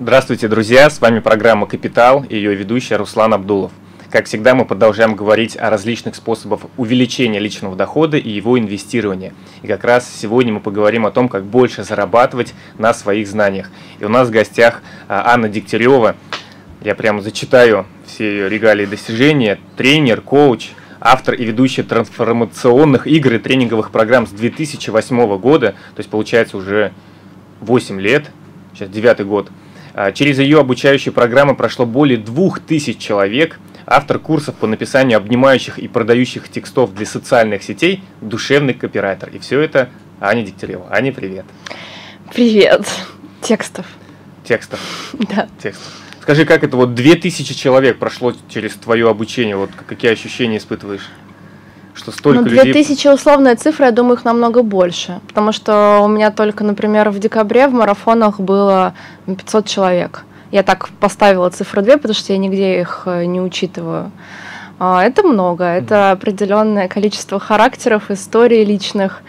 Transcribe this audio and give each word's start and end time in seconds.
Здравствуйте, 0.00 0.46
друзья! 0.46 0.88
С 0.90 1.00
вами 1.00 1.18
программа 1.18 1.66
«Капитал» 1.66 2.24
и 2.28 2.36
ее 2.36 2.54
ведущий 2.54 2.94
Руслан 2.94 3.34
Абдулов. 3.34 3.72
Как 4.12 4.26
всегда, 4.26 4.54
мы 4.54 4.64
продолжаем 4.64 5.16
говорить 5.16 5.56
о 5.56 5.70
различных 5.70 6.14
способах 6.14 6.60
увеличения 6.76 7.40
личного 7.40 7.74
дохода 7.74 8.16
и 8.16 8.30
его 8.30 8.56
инвестирования. 8.60 9.34
И 9.62 9.66
как 9.66 9.82
раз 9.82 10.08
сегодня 10.08 10.52
мы 10.52 10.60
поговорим 10.60 11.04
о 11.04 11.10
том, 11.10 11.28
как 11.28 11.42
больше 11.42 11.82
зарабатывать 11.82 12.54
на 12.78 12.94
своих 12.94 13.26
знаниях. 13.26 13.72
И 13.98 14.04
у 14.04 14.08
нас 14.08 14.28
в 14.28 14.30
гостях 14.30 14.82
а, 15.08 15.34
Анна 15.34 15.48
Дегтярева. 15.48 16.14
Я 16.80 16.94
прямо 16.94 17.20
зачитаю 17.20 17.84
все 18.06 18.30
ее 18.30 18.48
регалии 18.48 18.84
и 18.84 18.86
достижения. 18.86 19.58
Тренер, 19.76 20.20
коуч, 20.20 20.68
автор 21.00 21.34
и 21.34 21.44
ведущий 21.44 21.82
трансформационных 21.82 23.08
игр 23.08 23.32
и 23.32 23.38
тренинговых 23.38 23.90
программ 23.90 24.28
с 24.28 24.30
2008 24.30 25.38
года, 25.38 25.72
то 25.96 25.98
есть 25.98 26.08
получается 26.08 26.56
уже 26.56 26.92
8 27.62 28.00
лет, 28.00 28.30
сейчас 28.72 28.90
девятый 28.90 29.26
год– 29.26 29.50
через 30.14 30.38
ее 30.38 30.60
обучающие 30.60 31.12
программы 31.12 31.56
прошло 31.56 31.84
более 31.84 32.18
двух 32.18 32.60
тысяч 32.60 32.98
человек. 32.98 33.58
Автор 33.84 34.18
курсов 34.18 34.54
по 34.54 34.66
написанию 34.66 35.16
обнимающих 35.16 35.78
и 35.78 35.88
продающих 35.88 36.48
текстов 36.48 36.94
для 36.94 37.06
социальных 37.06 37.62
сетей, 37.62 38.02
душевный 38.20 38.74
копирайтер. 38.74 39.30
И 39.30 39.38
все 39.38 39.60
это 39.60 39.88
Аня 40.20 40.44
Дегтярева. 40.44 40.86
Аня, 40.90 41.12
привет. 41.12 41.46
Привет. 42.32 42.86
Текстов. 43.40 43.86
Текстов. 44.44 44.80
Да. 45.34 45.48
Текстов. 45.60 45.92
Скажи, 46.20 46.44
как 46.44 46.62
это 46.62 46.76
вот 46.76 46.94
две 46.94 47.14
тысячи 47.16 47.54
человек 47.54 47.98
прошло 47.98 48.34
через 48.48 48.74
твое 48.74 49.08
обучение? 49.08 49.56
Вот 49.56 49.70
какие 49.86 50.12
ощущения 50.12 50.58
испытываешь? 50.58 51.08
Что 51.98 52.12
столько 52.12 52.40
ну, 52.40 52.48
2000 52.48 52.90
людей... 52.90 53.14
условная 53.14 53.56
цифра, 53.56 53.86
я 53.86 53.92
думаю, 53.92 54.16
их 54.16 54.24
намного 54.24 54.62
больше. 54.62 55.20
Потому 55.26 55.52
что 55.52 56.00
у 56.04 56.08
меня 56.08 56.30
только, 56.30 56.64
например, 56.64 57.10
в 57.10 57.18
декабре 57.18 57.68
в 57.68 57.72
марафонах 57.72 58.40
было 58.40 58.94
500 59.26 59.66
человек. 59.66 60.24
Я 60.50 60.62
так 60.62 60.88
поставила 61.00 61.50
цифру 61.50 61.82
2, 61.82 61.96
потому 61.96 62.14
что 62.14 62.32
я 62.32 62.38
нигде 62.38 62.80
их 62.80 63.02
э, 63.06 63.24
не 63.24 63.40
учитываю. 63.40 64.10
А, 64.78 65.04
это 65.04 65.22
много, 65.26 65.64
это 65.64 66.12
определенное 66.12 66.88
количество 66.88 67.38
характеров, 67.38 68.10
историй 68.10 68.64
личных. 68.64 69.22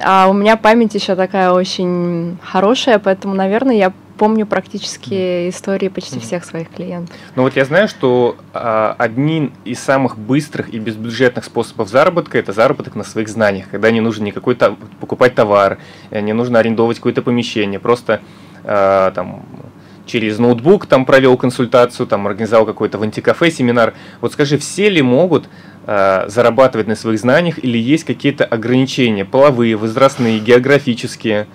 А 0.00 0.28
у 0.28 0.32
меня 0.32 0.56
память 0.56 0.94
еще 0.94 1.14
такая 1.14 1.52
очень 1.52 2.38
хорошая, 2.42 2.98
поэтому, 2.98 3.34
наверное, 3.34 3.76
я 3.76 3.92
помню 4.16 4.46
практически 4.46 5.48
истории 5.48 5.88
почти 5.88 6.20
всех 6.20 6.44
своих 6.44 6.70
клиентов. 6.70 7.14
Ну 7.34 7.42
вот 7.42 7.56
я 7.56 7.64
знаю, 7.64 7.88
что 7.88 8.36
а, 8.52 8.94
один 8.98 9.52
из 9.64 9.80
самых 9.80 10.16
быстрых 10.16 10.72
и 10.72 10.78
безбюджетных 10.78 11.44
способов 11.44 11.88
заработка 11.88 12.38
это 12.38 12.52
заработок 12.52 12.94
на 12.94 13.04
своих 13.04 13.28
знаниях, 13.28 13.68
когда 13.70 13.90
не 13.90 14.00
нужно 14.00 14.24
никакой 14.24 14.54
то 14.54 14.76
покупать 15.00 15.34
товар, 15.34 15.78
э, 16.10 16.20
не 16.20 16.32
нужно 16.32 16.58
арендовать 16.58 16.98
какое-то 16.98 17.22
помещение, 17.22 17.80
просто 17.80 18.20
а, 18.64 19.10
там 19.10 19.44
через 20.06 20.38
ноутбук 20.38 20.86
там 20.86 21.04
провел 21.04 21.36
консультацию, 21.36 22.06
там 22.06 22.26
организовал 22.26 22.66
какой-то 22.66 22.98
в 22.98 23.02
антикафе 23.02 23.50
семинар. 23.50 23.94
Вот 24.20 24.32
скажи, 24.32 24.58
все 24.58 24.88
ли 24.88 25.02
могут 25.02 25.48
зарабатывать 25.84 26.86
на 26.86 26.94
своих 26.94 27.18
знаниях 27.18 27.58
или 27.62 27.78
есть 27.78 28.04
какие-то 28.04 28.44
ограничения 28.44 29.24
половые, 29.24 29.76
возрастные, 29.76 30.38
географические? 30.38 31.46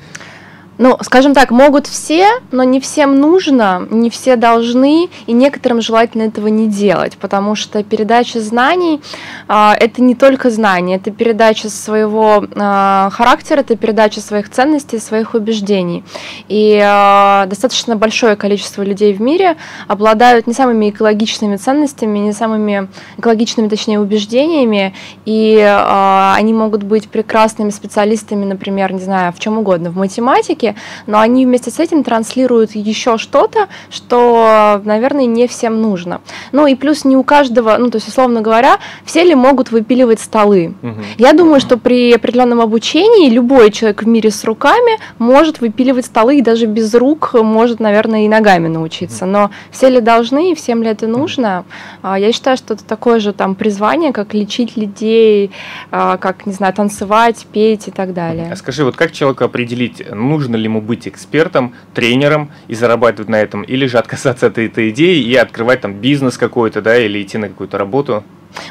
Ну, 0.78 0.95
скажем 1.02 1.33
так, 1.33 1.50
могут 1.50 1.88
все, 1.88 2.28
но 2.52 2.64
не 2.64 2.80
всем 2.80 3.20
нужно, 3.20 3.88
не 3.89 4.09
все 4.11 4.36
должны, 4.36 5.09
и 5.25 5.31
некоторым 5.31 5.81
желательно 5.81 6.23
этого 6.23 6.47
не 6.47 6.67
делать, 6.67 7.17
потому 7.17 7.56
что 7.56 7.84
передача 7.84 8.39
знаний 8.39 9.02
э, 9.47 9.72
это 9.80 10.03
не 10.03 10.14
только 10.14 10.52
знания, 10.52 10.97
это 10.97 11.09
передача 11.09 11.69
своего 11.69 12.44
э, 12.44 13.09
характера, 13.11 13.61
это 13.61 13.75
передача 13.75 14.22
своих 14.22 14.50
ценностей, 14.50 15.00
своих 15.00 15.34
убеждений. 15.34 16.03
И 16.47 16.79
э, 16.79 17.47
достаточно 17.47 17.96
большое 17.96 18.35
количество 18.35 18.84
людей 18.84 19.13
в 19.13 19.22
мире 19.22 19.57
обладают 19.88 20.46
не 20.46 20.53
самыми 20.53 20.91
экологичными 20.91 21.57
ценностями, 21.57 22.19
не 22.19 22.34
самыми 22.34 22.88
экологичными, 23.18 23.68
точнее, 23.68 24.00
убеждениями, 24.00 24.94
и 25.25 25.57
э, 25.57 26.34
они 26.35 26.53
могут 26.53 26.84
быть 26.84 27.09
прекрасными 27.09 27.72
специалистами, 27.72 28.46
например, 28.46 28.94
не 28.94 29.02
знаю, 29.02 29.34
в 29.34 29.40
чем 29.40 29.57
угодно, 29.57 29.90
в 29.90 29.97
математике, 29.97 30.66
языке, 30.67 30.75
но 31.05 31.19
они 31.19 31.45
вместе 31.45 31.72
с 31.72 31.79
этим 31.79 32.03
транслируют 32.03 32.75
еще 32.75 33.17
что-то, 33.17 33.67
что, 33.89 34.81
наверное, 34.83 35.25
не 35.25 35.47
всем 35.47 35.81
нужно. 35.81 36.22
Ну 36.51 36.67
и 36.67 36.75
плюс 36.75 37.05
не 37.05 37.16
у 37.16 37.23
каждого, 37.23 37.78
ну 37.78 37.89
то 37.89 37.97
есть, 37.97 38.07
условно 38.07 38.41
говоря, 38.41 38.78
все 39.05 39.23
ли 39.23 39.35
могут 39.35 39.72
выпиливать 39.72 40.19
столы. 40.19 40.73
Угу. 40.81 41.01
Я 41.17 41.33
думаю, 41.33 41.59
что 41.59 41.78
при 41.78 42.13
определенном 42.13 42.61
обучении 42.61 43.29
любой 43.29 43.72
человек 43.72 44.03
в 44.03 44.07
мире 44.07 44.31
с 44.31 44.44
руками 44.44 45.00
может 45.19 45.61
выпиливать 45.61 46.05
столы 46.05 46.39
и 46.39 46.41
даже 46.41 46.66
без 46.66 46.94
рук 46.94 47.34
может, 47.34 47.79
наверное, 47.79 48.25
и 48.25 48.28
ногами 48.28 48.67
научиться. 48.67 49.25
Но 49.25 49.51
все 49.72 49.89
ли 49.89 50.01
должны 50.01 50.51
и 50.51 50.55
всем 50.55 50.84
ли 50.84 50.89
это 50.89 51.07
нужно? 51.07 51.66
А, 52.01 52.19
я 52.19 52.31
считаю, 52.31 52.57
что 52.57 52.73
это 52.73 52.84
такое 52.84 53.19
же 53.19 53.34
там 53.34 53.55
призвание, 53.55 54.13
как 54.13 54.34
лечить 54.34 54.78
людей, 54.78 55.51
а, 55.91 56.17
как, 56.17 56.45
не 56.45 56.53
знаю, 56.53 56.73
танцевать, 56.73 57.45
петь 57.51 57.88
и 57.88 57.91
так 57.91 58.13
далее. 58.13 58.49
А 58.51 58.55
скажи, 58.55 58.84
вот 58.84 58.95
как 58.95 59.11
человеку 59.11 59.44
определить, 59.44 60.03
нужно 60.17 60.56
ли 60.57 60.66
ему 60.66 60.81
быть 60.81 61.07
экспертом, 61.07 61.73
тренером 61.94 62.51
и 62.68 62.75
зарабатывать 62.75 63.29
на 63.29 63.38
этом, 63.38 63.63
или 63.63 63.85
же 63.88 63.97
отказаться 63.97 64.47
от 64.47 64.57
этой 64.57 64.90
идеи 64.90 65.22
и 65.22 65.35
открывать 65.35 65.81
там 65.81 65.94
бизнес 65.94 66.38
какой-то, 66.38 66.81
да, 66.81 66.97
или 66.97 67.22
идти 67.22 67.38
на 67.38 67.47
какую-то 67.47 67.78
работу? 67.78 68.23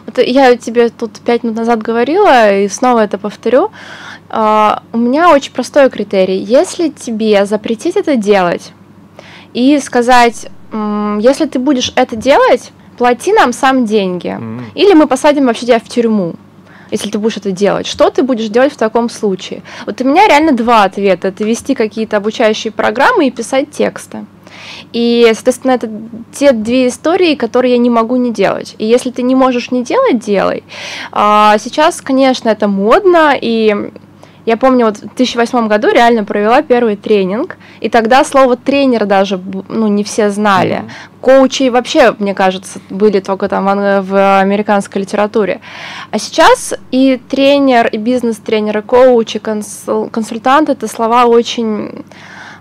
Вот 0.07 0.19
я 0.19 0.57
тебе 0.57 0.89
тут 0.89 1.13
пять 1.21 1.43
минут 1.43 1.59
назад 1.59 1.83
говорила, 1.83 2.61
и 2.61 2.69
снова 2.69 3.01
это 3.01 3.19
повторю. 3.19 3.71
Uh, 4.29 4.83
у 4.93 4.99
меня 4.99 5.31
очень 5.31 5.53
простой 5.53 5.89
критерий. 5.89 6.39
Если 6.39 6.89
тебе 6.89 7.47
запретить 7.47 7.97
это 7.97 8.17
делать 8.17 8.73
и 9.55 9.79
сказать, 9.79 10.49
если 10.73 11.47
ты 11.47 11.61
будешь 11.61 11.93
это 11.95 12.17
делать, 12.17 12.73
плати 12.99 13.33
нам 13.33 13.53
сам 13.53 13.85
деньги, 13.85 14.37
mm. 14.37 14.63
или 14.75 14.95
мы 14.95 15.07
посадим 15.07 15.47
вообще 15.47 15.67
тебя 15.67 15.79
в 15.79 15.89
тюрьму 15.89 16.35
если 16.97 17.11
ты 17.11 17.19
будешь 17.19 17.37
это 17.37 17.53
делать? 17.53 17.87
Что 17.87 18.11
ты 18.11 18.23
будешь 18.23 18.49
делать 18.49 18.73
в 18.73 18.77
таком 18.77 19.09
случае? 19.09 19.63
Вот 19.87 20.01
у 20.01 20.05
меня 20.05 20.27
реально 20.27 20.53
два 20.53 20.85
ответа. 20.85 21.29
Это 21.29 21.45
вести 21.45 21.75
какие-то 21.75 22.17
обучающие 22.17 22.73
программы 22.73 23.29
и 23.29 23.31
писать 23.31 23.71
тексты. 23.71 24.25
И, 24.93 25.31
соответственно, 25.35 25.73
это 25.73 25.91
те 26.33 26.53
две 26.53 26.89
истории, 26.89 27.35
которые 27.35 27.73
я 27.73 27.79
не 27.79 27.91
могу 27.91 28.17
не 28.17 28.33
делать. 28.33 28.75
И 28.79 28.87
если 28.87 29.11
ты 29.11 29.23
не 29.23 29.35
можешь 29.35 29.71
не 29.71 29.85
делать, 29.85 30.19
делай. 30.19 30.65
А 31.13 31.59
сейчас, 31.59 32.01
конечно, 32.01 32.49
это 32.49 32.69
модно, 32.69 33.37
и 33.41 33.91
я 34.47 34.57
помню, 34.57 34.87
вот 34.87 34.99
в 34.99 35.01
2008 35.01 35.67
году 35.67 35.89
реально 35.89 36.25
провела 36.25 36.63
первый 36.63 36.97
тренинг, 36.97 37.57
и 37.81 37.89
тогда 37.89 38.25
слово 38.25 38.57
тренер 38.57 39.05
даже 39.05 39.41
ну, 39.69 39.89
не 39.89 40.05
все 40.05 40.31
знали. 40.31 40.77
Mm-hmm. 40.77 41.21
Коучи 41.21 41.69
вообще, 41.69 42.15
мне 42.19 42.33
кажется, 42.33 42.79
были 42.89 43.19
только 43.19 43.49
там 43.49 43.67
в 43.67 44.41
американской 44.41 45.03
литературе. 45.03 45.61
А 46.13 46.19
сейчас 46.19 46.75
и 46.93 47.21
тренер, 47.29 47.89
и 47.89 47.97
бизнес-тренер, 47.97 48.79
и 48.79 48.83
коуч, 48.83 49.35
и 49.35 49.39
консул, 49.41 50.09
консультант— 50.09 50.69
это 50.71 50.87
слова 50.87 51.27
очень 51.27 52.05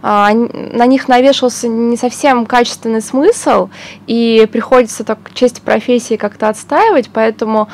а, 0.02 0.31
на 0.34 0.85
них 0.85 1.07
навешался 1.07 1.67
не 1.67 1.97
совсем 1.97 2.46
качественный 2.46 3.02
смысл, 3.02 3.69
и 4.07 4.47
приходится 4.52 5.03
так 5.03 5.17
честь 5.34 5.62
профессии 5.62 6.16
как-то 6.16 6.50
отстаивать, 6.50 7.09
поэтому 7.13 7.69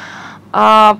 а, 0.53 0.97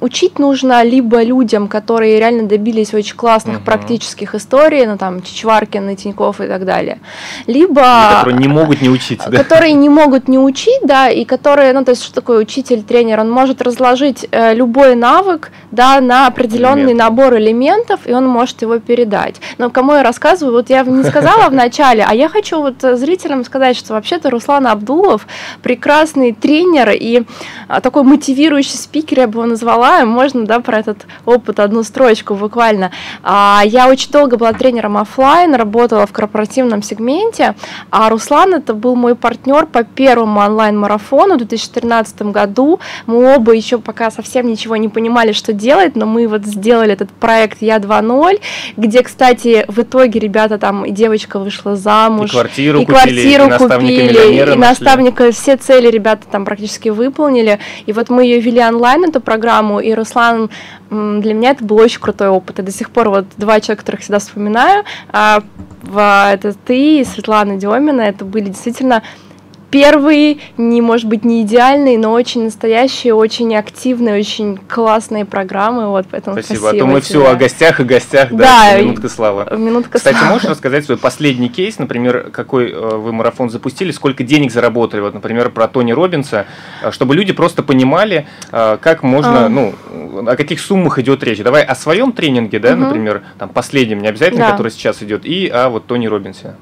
учить 0.00 0.38
нужно 0.38 0.82
либо 0.82 1.22
людям, 1.22 1.68
которые 1.68 2.18
реально 2.18 2.44
добились 2.44 2.94
очень 2.94 3.16
классных 3.16 3.56
угу. 3.56 3.64
практических 3.64 4.34
историй, 4.34 4.86
ну 4.86 4.96
там 4.96 5.22
Чичваркин, 5.22 5.96
Тиньков 5.96 6.40
и 6.40 6.46
так 6.46 6.64
далее, 6.64 6.98
либо... 7.46 7.80
И 7.80 8.14
которые 8.16 8.38
не 8.38 8.48
могут 8.48 8.82
не 8.82 8.88
учиться, 8.88 9.28
да? 9.30 9.38
Которые 9.38 9.72
не 9.72 9.88
могут 9.88 10.28
не 10.28 10.38
учить, 10.38 10.80
да, 10.82 11.08
и 11.08 11.24
которые, 11.24 11.72
ну 11.72 11.84
то 11.84 11.90
есть 11.90 12.02
что 12.02 12.14
такое 12.14 12.40
учитель, 12.40 12.82
тренер, 12.82 13.20
он 13.20 13.30
может 13.30 13.62
разложить 13.62 14.26
э, 14.30 14.54
любой 14.54 14.94
навык, 14.94 15.50
да, 15.70 16.00
на 16.00 16.26
определенный 16.26 16.92
Элемент. 16.92 16.98
набор 16.98 17.36
элементов, 17.36 18.00
и 18.06 18.12
он 18.12 18.26
может 18.26 18.62
его 18.62 18.78
передать. 18.78 19.36
Но 19.58 19.70
кому 19.70 19.94
я 19.94 20.02
рассказываю, 20.02 20.54
вот 20.54 20.70
я 20.70 20.82
не 20.82 21.04
сказала 21.04 21.48
в 21.48 21.52
начале, 21.52 22.04
а 22.08 22.14
я 22.14 22.28
хочу 22.28 22.60
вот 22.60 22.76
зрителям 22.80 23.44
сказать, 23.44 23.76
что 23.76 23.94
вообще-то 23.94 24.30
Руслан 24.30 24.66
Абдулов 24.66 25.26
прекрасный 25.62 26.32
тренер 26.32 26.90
и 26.90 27.24
а, 27.68 27.80
такой 27.80 28.02
мотивирующий 28.02 28.78
спикер, 28.78 29.20
я 29.20 29.26
бы 29.26 29.40
его 29.40 29.46
назвала, 29.46 29.77
желаем, 29.78 30.08
можно, 30.08 30.44
да, 30.44 30.58
про 30.58 30.80
этот 30.80 31.06
опыт 31.24 31.60
одну 31.60 31.84
строчку 31.84 32.34
буквально. 32.34 32.90
А, 33.22 33.62
я 33.64 33.88
очень 33.88 34.10
долго 34.10 34.36
была 34.36 34.52
тренером 34.52 34.96
офлайн, 34.96 35.54
работала 35.54 36.04
в 36.04 36.12
корпоративном 36.12 36.82
сегменте, 36.82 37.54
а 37.90 38.08
Руслан 38.08 38.54
это 38.54 38.74
был 38.74 38.96
мой 38.96 39.14
партнер 39.14 39.66
по 39.66 39.84
первому 39.84 40.40
онлайн-марафону 40.40 41.34
в 41.34 41.38
2013 41.38 42.22
году. 42.22 42.80
Мы 43.06 43.36
оба 43.36 43.52
еще 43.52 43.78
пока 43.78 44.10
совсем 44.10 44.48
ничего 44.48 44.74
не 44.76 44.88
понимали, 44.88 45.30
что 45.30 45.52
делать, 45.52 45.94
но 45.94 46.06
мы 46.06 46.26
вот 46.26 46.44
сделали 46.44 46.92
этот 46.92 47.10
проект 47.10 47.62
Я 47.62 47.76
2.0, 47.76 48.40
где, 48.76 49.02
кстати, 49.04 49.64
в 49.68 49.78
итоге 49.78 50.18
ребята 50.18 50.58
там, 50.58 50.84
и 50.84 50.90
девочка 50.90 51.38
вышла 51.38 51.76
замуж, 51.76 52.30
и 52.30 52.32
квартиру 52.32 52.80
и 52.80 52.84
купили, 52.84 53.36
квартиру 53.36 53.44
и 53.46 53.58
купили, 53.58 54.54
и 54.54 54.56
наставника, 54.56 55.30
все 55.30 55.56
цели 55.56 55.88
ребята 55.88 56.26
там 56.28 56.44
практически 56.44 56.88
выполнили. 56.88 57.60
И 57.86 57.92
вот 57.92 58.10
мы 58.10 58.24
ее 58.24 58.40
вели 58.40 58.60
онлайн, 58.60 59.04
эту 59.04 59.20
программу, 59.28 59.67
и 59.78 59.92
Руслан 59.92 60.50
для 60.90 61.34
меня 61.34 61.50
это 61.50 61.64
был 61.64 61.76
очень 61.76 62.00
крутой 62.00 62.28
опыт. 62.28 62.58
И 62.58 62.62
до 62.62 62.72
сих 62.72 62.90
пор 62.90 63.10
вот 63.10 63.26
два 63.36 63.60
человека, 63.60 63.82
которых 63.82 64.00
всегда 64.00 64.18
вспоминаю, 64.18 64.84
а, 65.10 65.42
это 66.32 66.54
ты 66.54 67.00
и 67.00 67.04
Светлана 67.04 67.56
Демина, 67.56 68.02
это 68.02 68.24
были 68.24 68.46
действительно 68.46 69.02
первые, 69.70 70.38
не, 70.56 70.80
может 70.80 71.06
быть, 71.06 71.24
не 71.24 71.42
идеальные, 71.42 71.98
но 71.98 72.12
очень 72.12 72.44
настоящие, 72.44 73.14
очень 73.14 73.54
активные, 73.56 74.18
очень 74.18 74.56
классные 74.56 75.24
программы. 75.24 75.88
Вот, 75.88 76.06
поэтому 76.10 76.36
спасибо. 76.36 76.58
спасибо 76.58 76.70
а 76.70 76.80
то 76.80 76.86
мы 76.86 77.00
тебе. 77.00 77.08
все 77.08 77.30
о 77.30 77.34
гостях 77.34 77.80
и 77.80 77.84
гостях, 77.84 78.30
да, 78.30 78.72
да 78.72 78.80
минутка 78.80 79.08
славы. 79.08 79.46
Минутка 79.56 79.98
Кстати, 79.98 80.16
славы. 80.16 80.32
можешь 80.32 80.48
рассказать 80.48 80.84
свой 80.84 80.96
последний 80.96 81.48
кейс, 81.48 81.78
например, 81.78 82.30
какой 82.32 82.70
э, 82.70 82.76
вы 82.76 83.12
марафон 83.12 83.50
запустили, 83.50 83.90
сколько 83.90 84.24
денег 84.24 84.52
заработали, 84.52 85.00
вот, 85.00 85.14
например, 85.14 85.50
про 85.50 85.68
Тони 85.68 85.92
Робинса, 85.92 86.46
э, 86.82 86.90
чтобы 86.90 87.14
люди 87.14 87.32
просто 87.32 87.62
понимали, 87.62 88.26
э, 88.52 88.78
как 88.80 89.02
можно, 89.02 89.46
а. 89.46 89.48
ну, 89.48 89.74
о 90.26 90.36
каких 90.36 90.60
суммах 90.60 90.98
идет 90.98 91.22
речь. 91.22 91.38
Давай 91.38 91.62
о 91.62 91.74
своем 91.74 92.12
тренинге, 92.12 92.58
да, 92.58 92.72
угу. 92.72 92.80
например, 92.80 93.22
там 93.38 93.48
последнем, 93.48 94.00
не 94.00 94.08
обязательно, 94.08 94.46
да. 94.46 94.50
который 94.52 94.72
сейчас 94.72 95.02
идет, 95.02 95.24
и 95.24 95.48
о 95.48 95.68
вот 95.68 95.86
Тони 95.86 96.06
Робинсе. 96.06 96.56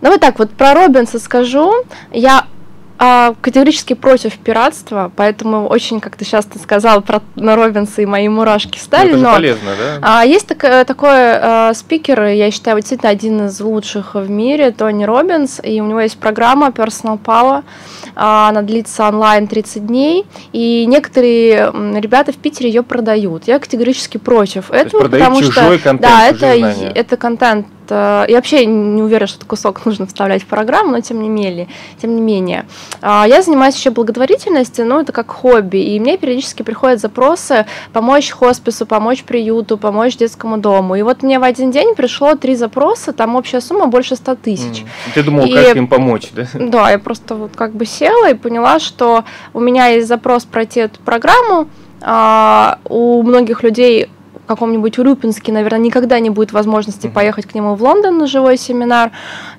Ну 0.00 0.10
вот 0.10 0.20
так 0.20 0.38
вот 0.38 0.50
про 0.50 0.74
Робинса 0.74 1.18
скажу. 1.18 1.72
Я 2.12 2.46
а, 2.98 3.34
категорически 3.42 3.92
против 3.92 4.38
пиратства, 4.38 5.12
поэтому 5.14 5.66
очень, 5.66 6.00
как 6.00 6.16
ты 6.16 6.24
сейчас 6.24 6.46
ты 6.46 6.58
сказал 6.58 7.02
про 7.02 7.20
на 7.34 7.54
Робинса 7.54 8.00
и 8.00 8.06
мои 8.06 8.26
мурашки 8.28 8.78
стали. 8.78 9.12
Ну, 9.12 9.18
это 9.18 9.24
но 9.24 9.32
полезно, 9.34 9.70
да? 9.78 9.98
А, 10.00 10.24
есть 10.24 10.46
так, 10.46 10.64
э, 10.64 10.84
такой 10.86 11.10
а, 11.12 11.74
спикер, 11.74 12.24
я 12.24 12.50
считаю, 12.50 12.78
действительно 12.78 13.10
один 13.10 13.46
из 13.46 13.60
лучших 13.60 14.14
в 14.14 14.30
мире, 14.30 14.70
Тони 14.70 15.04
Робинс, 15.04 15.60
и 15.62 15.80
у 15.82 15.86
него 15.86 16.00
есть 16.00 16.16
программа 16.18 16.68
Personal 16.68 17.20
Power, 17.22 17.64
а, 18.14 18.48
она 18.48 18.62
длится 18.62 19.08
онлайн 19.08 19.46
30 19.46 19.86
дней, 19.86 20.24
и 20.52 20.86
некоторые 20.86 21.70
ребята 22.00 22.32
в 22.32 22.36
Питере 22.36 22.70
ее 22.70 22.82
продают. 22.82 23.44
Я 23.46 23.58
категорически 23.58 24.16
против 24.16 24.70
этого, 24.70 25.02
потому 25.02 25.42
что 25.42 25.78
контент, 25.78 26.00
да, 26.00 26.28
это, 26.28 26.46
это 26.46 27.16
контент 27.18 27.66
я 27.94 28.36
вообще 28.36 28.66
не 28.66 29.02
уверена, 29.02 29.26
что 29.26 29.36
этот 29.36 29.48
кусок 29.48 29.84
нужно 29.84 30.06
вставлять 30.06 30.42
в 30.42 30.46
программу, 30.46 30.92
но 30.92 31.00
тем 31.00 31.22
не 31.22 31.28
менее. 31.28 31.68
Тем 32.00 32.14
не 32.16 32.22
менее. 32.22 32.66
А, 33.02 33.26
я 33.28 33.42
занимаюсь 33.42 33.76
еще 33.76 33.90
благотворительностью, 33.90 34.86
но 34.86 35.00
это 35.00 35.12
как 35.12 35.30
хобби, 35.30 35.78
и 35.78 36.00
мне 36.00 36.16
периодически 36.16 36.62
приходят 36.62 37.00
запросы 37.00 37.66
помочь 37.92 38.30
хоспису, 38.30 38.86
помочь 38.86 39.24
приюту, 39.24 39.78
помочь 39.78 40.16
детскому 40.16 40.58
дому. 40.58 40.96
И 40.96 41.02
вот 41.02 41.22
мне 41.22 41.38
в 41.38 41.42
один 41.42 41.70
день 41.70 41.94
пришло 41.94 42.34
три 42.34 42.56
запроса, 42.56 43.12
там 43.12 43.36
общая 43.36 43.60
сумма 43.60 43.86
больше 43.86 44.16
100 44.16 44.34
тысяч. 44.36 44.84
Ты 45.14 45.22
думал, 45.22 45.46
и, 45.46 45.54
как 45.54 45.76
им 45.76 45.88
помочь, 45.88 46.30
да? 46.34 46.46
Да, 46.76 46.90
я 46.90 46.98
просто 46.98 47.34
вот 47.34 47.52
как 47.54 47.72
бы 47.72 47.86
села 47.86 48.30
и 48.30 48.34
поняла, 48.34 48.78
что 48.78 49.24
у 49.54 49.60
меня 49.60 49.86
есть 49.86 50.08
запрос 50.08 50.44
пройти 50.44 50.80
эту 50.80 51.00
программу, 51.00 51.68
а, 52.02 52.78
у 52.84 53.22
многих 53.22 53.62
людей 53.62 54.08
каком-нибудь 54.46 54.98
Урюпинске, 54.98 55.52
наверное, 55.52 55.80
никогда 55.80 56.18
не 56.20 56.30
будет 56.30 56.52
возможности 56.52 57.06
mm-hmm. 57.06 57.12
поехать 57.12 57.46
к 57.46 57.54
нему 57.54 57.74
в 57.74 57.82
Лондон 57.82 58.18
на 58.18 58.26
живой 58.26 58.56
семинар. 58.56 59.12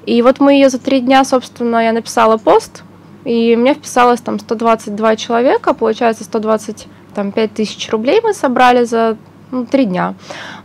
И 0.05 0.21
вот 0.21 0.39
мы 0.39 0.53
ее 0.53 0.69
за 0.69 0.79
три 0.79 1.01
дня, 1.01 1.23
собственно, 1.23 1.83
я 1.83 1.91
написала 1.91 2.37
пост, 2.37 2.83
и 3.25 3.55
мне 3.55 3.73
вписалось 3.73 4.21
там 4.21 4.39
122 4.39 5.15
человека, 5.17 5.73
получается 5.73 6.23
125 6.23 7.53
тысяч 7.53 7.89
рублей 7.91 8.21
мы 8.23 8.33
собрали 8.33 8.85
за 8.85 9.17
ну, 9.51 9.65
три 9.65 9.85
дня. 9.85 10.15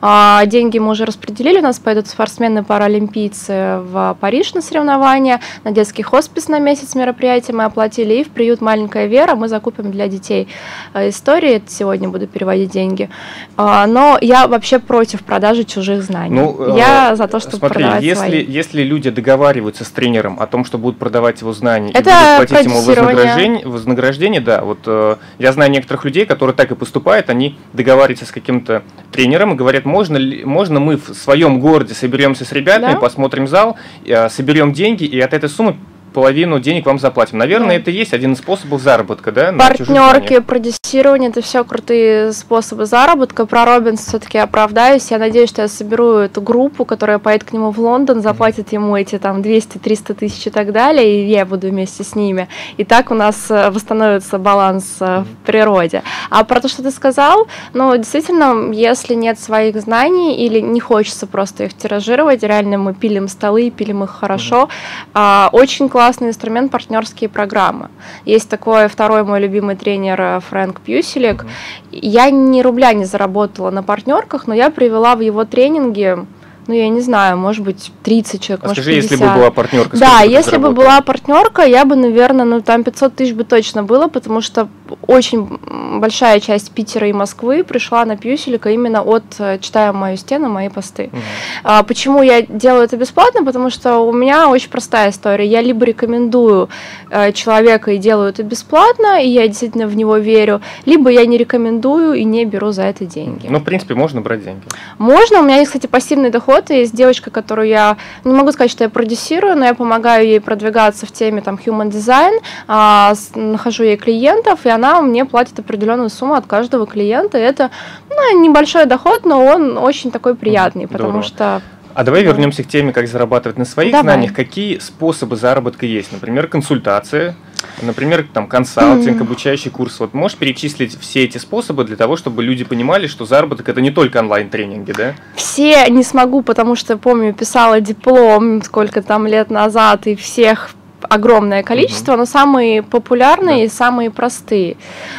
А, 0.01 0.45
деньги 0.47 0.79
мы 0.79 0.91
уже 0.91 1.05
распределили, 1.05 1.59
у 1.59 1.63
нас 1.63 1.79
пойдут 1.79 2.09
спортсмены-паралимпийцы 2.09 3.79
в 3.81 4.17
Париж 4.21 4.55
на 4.55 4.63
соревнования, 4.63 5.41
на 5.65 5.71
детский 5.71 6.03
хоспис 6.03 6.49
на 6.49 6.59
месяц 6.59 6.95
мероприятия 6.95 7.53
мы 7.53 7.65
оплатили, 7.65 8.15
и 8.15 8.25
в 8.25 8.31
приют 8.31 8.61
«Маленькая 8.61 9.07
Вера» 9.07 9.37
мы 9.37 9.49
закупим 9.49 9.93
для 9.93 10.09
детей 10.09 10.49
а, 10.93 11.09
истории, 11.09 11.63
сегодня 11.67 12.09
буду 12.09 12.27
переводить 12.27 12.71
деньги. 12.71 13.09
А, 13.57 13.87
но 13.87 14.19
я 14.21 14.49
вообще 14.49 14.79
против 14.79 15.23
продажи 15.23 15.65
чужих 15.65 16.03
знаний. 16.03 16.35
Ну, 16.35 16.77
я 16.77 17.13
э, 17.13 17.17
за 17.17 17.29
то, 17.29 17.39
чтобы 17.39 17.59
смотри, 17.59 17.85
продавать 17.85 18.03
если, 18.03 18.29
свои. 18.29 18.45
если 18.45 18.83
люди 18.83 19.11
договариваются 19.11 19.85
с 19.85 19.91
тренером 19.91 20.41
о 20.41 20.47
том, 20.47 20.65
что 20.65 20.79
будут 20.79 20.99
продавать 20.99 21.41
его 21.41 21.53
знания 21.53 21.93
это 21.93 22.11
и 22.11 22.37
будут 22.37 22.49
платить 22.49 22.67
ему 22.67 22.81
вознаграждение, 22.81 23.67
вознаграждение, 23.67 24.41
да, 24.41 24.63
вот 24.63 24.79
э, 24.87 25.17
я 25.39 25.53
знаю 25.53 25.71
некоторых 25.71 26.05
людей, 26.05 26.27
которые 26.27 26.57
так 26.57 26.73
и 26.73 26.75
поступают, 26.75 27.31
они 27.31 27.57
договариваются 27.73 28.27
с 28.27 28.31
каким-то 28.33 28.72
тренером 29.11 29.53
и 29.53 29.55
говорят, 29.57 29.85
можно, 29.85 30.17
ли, 30.17 30.45
можно 30.45 30.81
мы 30.81 30.97
в 30.97 31.15
своем 31.15 31.61
городе 31.61 31.95
соберемся 31.95 32.45
с 32.45 32.53
ребятами, 32.53 32.93
да? 32.93 32.99
посмотрим 32.99 33.47
зал, 33.47 33.77
э, 34.05 34.29
соберем 34.29 34.73
деньги 34.73 35.05
и 35.05 35.21
от 35.21 35.35
этой 35.35 35.49
суммы 35.49 35.77
половину 36.13 36.61
денег 36.61 36.87
вам 36.87 36.99
заплатим. 36.99 37.39
Наверное, 37.39 37.69
да. 37.69 37.75
это 37.75 37.91
и 37.91 37.95
есть 37.95 38.13
один 38.13 38.33
из 38.33 38.39
способов 38.39 38.83
заработка, 38.83 39.33
да? 39.33 39.53
Партнерки, 39.53 40.41
продюсирование 40.41 41.31
это 41.31 41.41
все 41.41 41.65
крутые 41.65 42.33
способы 42.33 42.87
заработка. 42.87 43.47
Про 43.47 43.65
Робинс 43.65 44.07
все-таки 44.07 44.39
оправдаюсь. 44.39 45.11
Я 45.11 45.19
надеюсь, 45.19 45.49
что 45.49 45.63
я 45.63 45.69
соберу 45.69 46.17
эту 46.17 46.43
группу, 46.43 46.85
которая 46.85 47.19
поедет 47.19 47.45
к 47.45 47.53
нему 47.53 47.71
в 47.71 47.79
Лондон, 47.79 48.21
заплатит 48.21 48.73
ему 48.73 48.97
эти 48.97 49.19
там 49.19 49.41
200-300 49.41 50.15
тысяч 50.15 50.47
и 50.47 50.51
так 50.51 50.73
далее, 50.73 51.25
и 51.25 51.29
я 51.29 51.47
буду 51.47 51.69
вместе 51.69 52.05
с 52.05 52.15
ними. 52.15 52.49
И 52.77 52.85
так 52.85 53.11
у 53.11 53.15
нас 53.15 53.51
э, 53.51 53.71
восстановится 53.71 54.39
баланс 54.39 54.97
mm-hmm. 55.01 55.25
в 55.25 55.47
природе. 55.47 56.03
А 56.31 56.45
про 56.45 56.61
то, 56.61 56.69
что 56.69 56.83
ты 56.83 56.91
сказал, 56.91 57.47
ну, 57.73 57.97
действительно, 57.97 58.73
если 58.73 59.15
нет 59.15 59.39
своих 59.39 59.81
знаний 59.81 60.37
или 60.37 60.61
не 60.61 60.81
хочется 60.81 61.27
просто 61.27 61.65
их 61.65 61.75
тиражировать, 61.75 62.43
реально 62.43 62.79
мы 62.79 62.95
пилим 62.95 63.29
столы, 63.29 63.71
пилим 63.71 64.05
их 64.05 64.11
хорошо, 64.11 64.69
mm-hmm. 65.15 65.49
очень 65.53 65.89
классно 65.89 66.02
классный 66.03 66.31
инструмент 66.31 66.73
партнерские 66.73 67.31
программы. 67.31 67.89
Есть 68.25 68.49
такой 68.49 68.89
второй 68.89 69.23
мой 69.23 69.39
любимый 69.39 69.77
тренер 69.77 70.21
э, 70.21 70.41
Фрэнк 70.41 70.81
Пьюселик. 70.81 71.45
Mm-hmm. 71.45 71.99
Я 72.03 72.31
ни 72.31 72.61
рубля 72.61 72.93
не 72.93 73.05
заработала 73.05 73.71
на 73.71 73.85
партнерках, 73.85 74.49
но 74.49 74.55
я 74.55 74.71
привела 74.71 75.15
в 75.15 75.21
его 75.21 75.45
тренинги 75.45 76.19
ну, 76.67 76.75
я 76.75 76.89
не 76.89 77.01
знаю, 77.01 77.37
может 77.39 77.65
быть, 77.65 77.91
30 78.03 78.41
человек, 78.41 78.65
а 78.65 78.69
может, 78.69 78.83
скажи, 78.83 78.97
50. 78.97 79.11
если 79.11 79.25
бы 79.25 79.35
была 79.35 79.51
партнерка, 79.51 79.97
Да, 79.97 80.21
если 80.21 80.57
бы 80.57 80.71
была 80.71 81.01
партнерка, 81.01 81.63
я 81.63 81.85
бы, 81.85 81.97
наверное, 81.97 82.45
ну, 82.45 82.61
там 82.61 82.85
500 82.85 83.15
тысяч 83.15 83.35
бы 83.35 83.45
точно 83.45 83.83
было, 83.83 84.09
потому 84.09 84.41
что 84.41 84.69
очень 85.07 85.59
большая 86.01 86.41
часть 86.41 86.71
Питера 86.73 87.09
и 87.09 87.13
Москвы 87.13 87.65
пришла 87.65 88.05
на 88.05 88.17
Пьюселика 88.17 88.71
именно 88.71 89.03
от 89.03 89.25
э, 89.39 89.59
«Читая 89.61 89.93
мою 89.93 90.17
стену», 90.17 90.49
мои 90.49 90.69
посты. 90.69 91.11
Угу. 91.13 91.23
А, 91.65 91.83
почему 91.83 92.23
я 92.23 92.43
делаю 92.43 92.85
это 92.85 92.97
бесплатно? 92.97 93.45
Потому 93.45 93.71
что 93.71 93.99
у 93.99 94.13
меня 94.13 94.49
очень 94.49 94.71
простая 94.71 95.11
история. 95.11 95.47
Я 95.47 95.61
либо 95.61 95.85
рекомендую 95.85 96.69
э, 97.11 97.33
человека 97.33 97.93
и 97.93 97.99
делаю 97.99 98.29
это 98.29 98.43
бесплатно, 98.43 99.23
и 99.23 99.29
я 99.29 99.49
действительно 99.49 99.87
в 99.87 99.97
него 99.97 100.17
верю, 100.17 100.61
либо 100.87 101.11
я 101.11 101.27
не 101.27 101.39
рекомендую 101.39 102.15
и 102.15 102.25
не 102.25 102.45
беру 102.45 102.73
за 102.73 102.83
это 102.83 103.05
деньги. 103.05 103.47
Ну, 103.49 103.59
в 103.59 103.65
принципе, 103.65 103.95
можно 103.95 104.21
брать 104.21 104.45
деньги. 104.45 104.63
Можно. 104.99 105.41
У 105.41 105.43
меня 105.43 105.57
есть, 105.57 105.69
кстати, 105.69 105.87
пассивный 105.87 106.31
доход, 106.31 106.52
и 106.71 106.79
есть 106.79 106.95
девочка, 106.95 107.31
которую 107.31 107.69
я, 107.69 107.97
не 108.25 108.33
могу 108.33 108.53
сказать, 108.53 108.71
что 108.71 108.85
я 108.85 108.91
продюсирую, 108.91 109.57
но 109.57 109.65
я 109.65 109.75
помогаю 109.75 110.27
ей 110.27 110.41
продвигаться 110.41 111.07
в 111.07 111.13
теме 111.13 111.43
там 111.43 111.59
human 111.65 111.91
design, 111.91 112.39
а, 112.69 113.15
нахожу 113.35 113.85
ей 113.85 113.97
клиентов, 113.97 114.67
и 114.67 114.69
она 114.69 115.01
мне 115.03 115.25
платит 115.25 115.59
определенную 115.59 116.11
сумму 116.11 116.35
от 116.35 116.47
каждого 116.47 116.87
клиента. 116.87 117.39
И 117.39 117.43
это 117.43 117.71
ну, 118.11 118.41
небольшой 118.41 118.87
доход, 118.87 119.25
но 119.25 119.45
он 119.45 119.79
очень 119.79 120.11
такой 120.11 120.35
приятный, 120.35 120.87
Здорово. 120.87 121.07
потому 121.07 121.23
что 121.23 121.63
а 121.95 122.05
давай 122.05 122.23
да. 122.23 122.31
вернемся 122.31 122.63
к 122.63 122.69
теме, 122.69 122.93
как 122.93 123.09
зарабатывать 123.09 123.59
на 123.59 123.65
своих 123.65 123.93
давай. 123.93 124.05
знаниях. 124.05 124.33
Какие 124.35 124.79
способы 124.79 125.37
заработка 125.37 125.87
есть? 125.87 126.13
Например, 126.13 126.47
консультация, 126.47 127.37
например, 127.81 128.27
там 128.33 128.47
консалтинг, 128.47 129.21
mm. 129.21 129.23
обучающий 129.23 129.71
курс. 129.71 130.01
Вот 130.01 130.15
можешь 130.15 130.37
перечислить 130.37 130.99
все 130.99 131.25
эти 131.25 131.39
способы 131.39 131.85
для 131.85 131.97
того, 131.97 132.17
чтобы 132.17 132.43
люди 132.43 132.65
понимали, 132.65 133.07
что 133.07 133.25
заработок 133.25 133.69
это 133.69 133.81
не 133.81 133.91
только 133.91 134.19
онлайн-тренинги, 134.19 134.93
да? 134.93 135.15
Все 135.35 135.87
не 135.89 136.03
смогу, 136.03 136.43
потому 136.43 136.77
что 136.77 136.97
помню, 136.97 137.33
писала 137.35 137.81
диплом 137.81 138.63
сколько 138.63 139.03
там 139.03 139.27
лет 139.27 139.51
назад, 139.51 140.07
и 140.07 140.17
всех 140.17 140.71
огромное 141.09 141.63
количество, 141.63 142.13
mm-hmm. 142.13 142.17
но 142.17 142.25
самые 142.25 142.83
популярные 142.83 143.59
да. 143.59 143.65
и 143.65 143.69
самые 143.69 144.11
простые. 144.11 144.77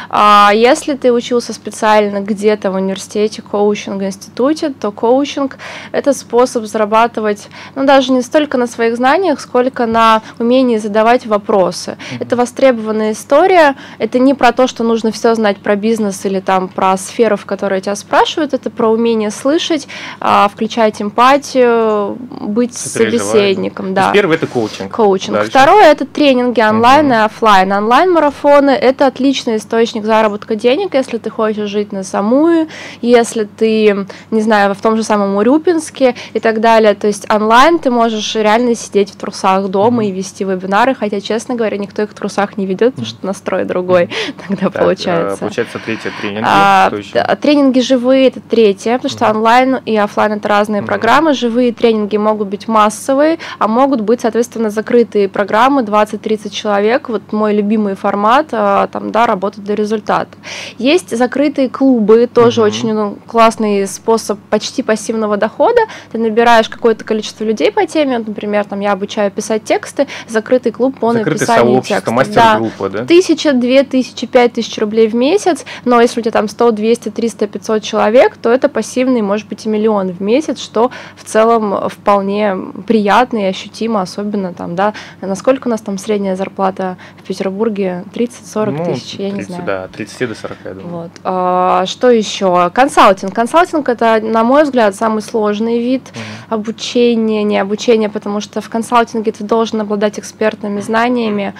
А 0.08 0.50
если 0.54 0.94
ты 0.94 1.12
учился 1.12 1.52
специально 1.52 2.20
где-то 2.20 2.70
в 2.70 2.74
университете, 2.74 3.42
коучинг 3.42 4.02
институте, 4.02 4.70
то 4.70 4.90
коучинг 4.90 5.58
это 5.92 6.12
способ 6.12 6.64
зарабатывать, 6.64 7.48
ну 7.74 7.84
даже 7.84 8.12
не 8.12 8.22
столько 8.22 8.58
на 8.58 8.66
своих 8.66 8.96
знаниях, 8.96 9.40
сколько 9.40 9.86
на 9.86 10.22
умении 10.38 10.78
задавать 10.78 11.26
вопросы. 11.26 11.92
Mm-hmm. 11.92 12.16
Это 12.20 12.36
востребованная 12.36 13.12
история. 13.12 13.76
Это 13.98 14.18
не 14.18 14.34
про 14.34 14.52
то, 14.52 14.66
что 14.66 14.84
нужно 14.84 15.12
все 15.12 15.34
знать 15.34 15.58
про 15.58 15.76
бизнес 15.76 16.24
или 16.24 16.40
там 16.40 16.68
про 16.68 16.96
сферу, 16.96 17.36
в 17.36 17.46
которой 17.46 17.80
тебя 17.80 17.96
спрашивают. 17.96 18.54
Это 18.54 18.70
про 18.70 18.88
умение 18.88 19.30
слышать, 19.30 19.88
а, 20.20 20.48
включать 20.48 21.00
эмпатию, 21.00 22.16
быть 22.40 22.74
собеседником. 22.74 23.94
Да. 23.94 24.12
Первый 24.12 24.36
это 24.36 24.46
коучинг. 24.46 24.92
Коучинг. 24.92 25.36
Дальше. 25.36 25.50
Второй 25.50 25.73
Второе 25.74 25.90
это 25.90 26.06
тренинги 26.06 26.60
онлайн 26.60 27.12
и 27.12 27.16
офлайн. 27.16 27.72
Онлайн-марафоны 27.72 28.70
это 28.70 29.08
отличный 29.08 29.56
источник 29.56 30.04
заработка 30.04 30.54
денег, 30.54 30.94
если 30.94 31.18
ты 31.18 31.30
хочешь 31.30 31.68
жить 31.68 31.90
на 31.90 32.04
самую, 32.04 32.68
если 33.02 33.42
ты, 33.42 34.06
не 34.30 34.40
знаю, 34.40 34.76
в 34.76 34.80
том 34.80 34.96
же 34.96 35.02
самом 35.02 35.34
Урюпинске 35.34 36.14
и 36.32 36.38
так 36.38 36.60
далее. 36.60 36.94
То 36.94 37.08
есть 37.08 37.28
онлайн 37.28 37.80
ты 37.80 37.90
можешь 37.90 38.36
реально 38.36 38.76
сидеть 38.76 39.10
в 39.10 39.16
трусах 39.16 39.66
дома 39.66 40.06
и 40.06 40.12
вести 40.12 40.44
вебинары, 40.44 40.94
хотя, 40.94 41.20
честно 41.20 41.56
говоря, 41.56 41.76
никто 41.76 42.02
их 42.02 42.10
в 42.10 42.14
трусах 42.14 42.56
не 42.56 42.66
ведет, 42.66 42.90
потому 42.90 43.06
что 43.08 43.26
настрой 43.26 43.64
другой 43.64 44.10
тогда 44.46 44.70
так, 44.70 44.80
получается. 44.80 45.38
Получается, 45.38 45.80
третье 45.84 46.12
тренинги. 46.20 46.46
А, 46.46 46.88
тренинги 47.34 47.80
живые 47.80 48.28
это 48.28 48.38
третье, 48.38 48.94
потому 48.94 49.10
что 49.10 49.28
онлайн 49.28 49.78
и 49.84 49.96
офлайн 49.96 50.34
это 50.34 50.46
разные 50.46 50.82
программы. 50.82 51.34
Живые 51.34 51.72
тренинги 51.72 52.16
могут 52.16 52.46
быть 52.46 52.68
массовые, 52.68 53.40
а 53.58 53.66
могут 53.66 54.02
быть, 54.02 54.20
соответственно, 54.20 54.70
закрытые 54.70 55.28
программы 55.28 55.63
20-30 55.68 56.50
человек. 56.50 57.08
Вот 57.08 57.32
мой 57.32 57.54
любимый 57.54 57.94
формат, 57.94 58.48
а, 58.52 58.86
там, 58.88 59.10
да, 59.10 59.26
работать 59.26 59.64
для 59.64 59.74
результата. 59.74 60.30
Есть 60.78 61.16
закрытые 61.16 61.68
клубы, 61.68 62.28
тоже 62.32 62.60
mm-hmm. 62.60 62.66
очень 62.66 62.92
ну, 62.92 63.18
классный 63.26 63.86
способ 63.86 64.38
почти 64.50 64.82
пассивного 64.82 65.36
дохода. 65.36 65.80
Ты 66.12 66.18
набираешь 66.18 66.68
какое-то 66.68 67.04
количество 67.04 67.44
людей 67.44 67.70
по 67.72 67.86
теме, 67.86 68.18
например, 68.18 68.64
там 68.64 68.80
я 68.80 68.92
обучаю 68.92 69.30
писать 69.30 69.64
тексты, 69.64 70.06
закрытый 70.28 70.72
клуб 70.72 70.98
по 70.98 71.12
Закрытое 71.12 71.34
написанию 71.34 71.82
текстов. 71.82 72.14
Мастер-группа, 72.14 72.88
да? 72.88 73.04
Тысяча, 73.04 73.52
две 73.52 73.82
тысячи, 73.82 74.26
пять 74.26 74.54
тысяч 74.54 74.76
рублей 74.78 75.08
в 75.08 75.14
месяц, 75.14 75.64
но 75.84 76.00
если 76.00 76.20
у 76.20 76.22
тебя 76.22 76.32
там 76.32 76.48
100, 76.48 76.72
200, 76.72 77.10
300, 77.10 77.46
500 77.46 77.82
человек, 77.82 78.36
то 78.36 78.50
это 78.50 78.68
пассивный, 78.68 79.22
может 79.22 79.48
быть, 79.48 79.66
и 79.66 79.68
миллион 79.68 80.10
в 80.10 80.20
месяц, 80.20 80.58
что 80.60 80.90
в 81.16 81.24
целом 81.24 81.88
вполне 81.88 82.56
приятно 82.86 83.38
и 83.38 83.44
ощутимо, 83.44 84.02
особенно 84.02 84.52
там, 84.52 84.74
да, 84.74 84.94
насколько 85.20 85.53
у 85.66 85.68
нас 85.68 85.80
там 85.80 85.98
средняя 85.98 86.36
зарплата 86.36 86.96
в 87.18 87.22
Петербурге? 87.22 88.04
30-40 88.14 88.70
ну, 88.70 88.84
тысяч, 88.84 89.14
я 89.14 89.30
30, 89.30 89.36
не 89.36 89.42
знаю. 89.42 89.62
Да, 89.64 89.88
30 89.88 90.28
до 90.28 90.34
40, 90.34 90.58
я 90.64 90.74
думаю. 90.74 90.88
Вот. 90.88 91.10
А, 91.24 91.86
что 91.86 92.10
еще? 92.10 92.70
Консалтинг. 92.70 93.34
Консалтинг 93.34 93.88
это, 93.88 94.20
на 94.22 94.44
мой 94.44 94.64
взгляд, 94.64 94.94
самый 94.94 95.22
сложный 95.22 95.78
вид 95.78 96.02
угу. 96.10 96.56
обучения, 96.56 97.42
не 97.42 97.58
обучения, 97.58 98.08
потому 98.08 98.40
что 98.40 98.60
в 98.60 98.68
консалтинге 98.68 99.32
ты 99.32 99.44
должен 99.44 99.80
обладать 99.80 100.18
экспертными 100.18 100.80
знаниями, 100.80 101.54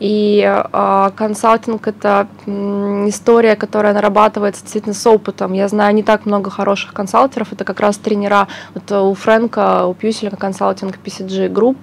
и 0.00 0.42
э, 0.42 1.10
консалтинг 1.14 1.86
это 1.86 2.26
история, 2.46 3.54
которая 3.54 3.92
нарабатывается 3.92 4.62
действительно 4.62 4.94
с 4.94 5.06
опытом. 5.06 5.52
Я 5.52 5.68
знаю 5.68 5.94
не 5.94 6.02
так 6.02 6.26
много 6.26 6.50
хороших 6.50 6.94
консалтеров, 6.94 7.52
это 7.52 7.64
как 7.64 7.80
раз 7.80 7.98
тренера. 7.98 8.48
Вот 8.74 8.90
у 8.90 9.14
Фрэнка, 9.14 9.84
у 9.86 9.94
Пьюселя 9.94 10.30
консалтинг 10.30 10.96
PCG 11.04 11.52
Group, 11.52 11.76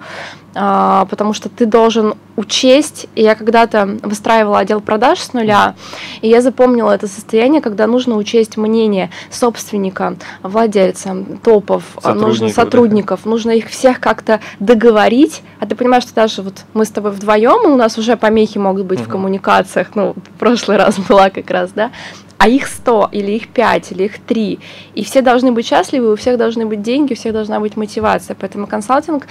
а, 0.54 1.04
потому 1.04 1.34
что 1.34 1.48
ты 1.48 1.66
должен 1.66 2.14
учесть. 2.36 3.06
И 3.14 3.22
я 3.22 3.34
когда-то 3.34 3.98
выстраивала 4.02 4.60
отдел 4.60 4.80
продаж 4.80 5.20
с 5.20 5.32
нуля, 5.32 5.74
и 6.20 6.28
я 6.28 6.40
запомнила 6.40 6.90
это 6.92 7.06
состояние, 7.06 7.60
когда 7.60 7.86
нужно 7.86 8.16
учесть 8.16 8.56
мнение 8.56 9.10
собственника, 9.30 10.16
владельца, 10.42 11.16
топов, 11.44 11.84
а, 11.96 12.00
сотрудников, 12.00 12.28
нужно 12.28 12.48
сотрудников, 12.48 13.20
да. 13.24 13.30
нужно 13.30 13.50
их 13.52 13.68
всех 13.68 14.00
как-то 14.00 14.40
договорить. 14.58 15.42
А 15.60 15.66
ты 15.66 15.76
понимаешь, 15.76 16.04
что 16.04 16.14
даже 16.14 16.42
вот 16.42 16.54
мы 16.74 16.84
с 16.84 16.90
тобой 16.90 17.12
вдвоем, 17.12 17.68
и 17.68 17.72
у 17.72 17.76
нас 17.76 17.98
уже 17.98 18.07
помехи 18.16 18.58
могут 18.58 18.86
быть 18.86 19.00
угу. 19.00 19.08
в 19.08 19.10
коммуникациях. 19.10 19.88
Ну, 19.94 20.14
в 20.14 20.38
прошлый 20.38 20.76
раз 20.76 20.98
была 21.08 21.30
как 21.30 21.50
раз, 21.50 21.72
да 21.72 21.90
а 22.38 22.48
их 22.48 22.68
100, 22.68 23.08
или 23.12 23.32
их 23.32 23.48
5, 23.48 23.92
или 23.92 24.04
их 24.04 24.20
3. 24.20 24.60
И 24.94 25.04
все 25.04 25.22
должны 25.22 25.52
быть 25.52 25.66
счастливы, 25.66 26.12
у 26.12 26.16
всех 26.16 26.38
должны 26.38 26.66
быть 26.66 26.82
деньги, 26.82 27.12
у 27.12 27.16
всех 27.16 27.32
должна 27.32 27.58
быть 27.58 27.76
мотивация. 27.76 28.36
Поэтому 28.38 28.68
консалтинг, 28.68 29.26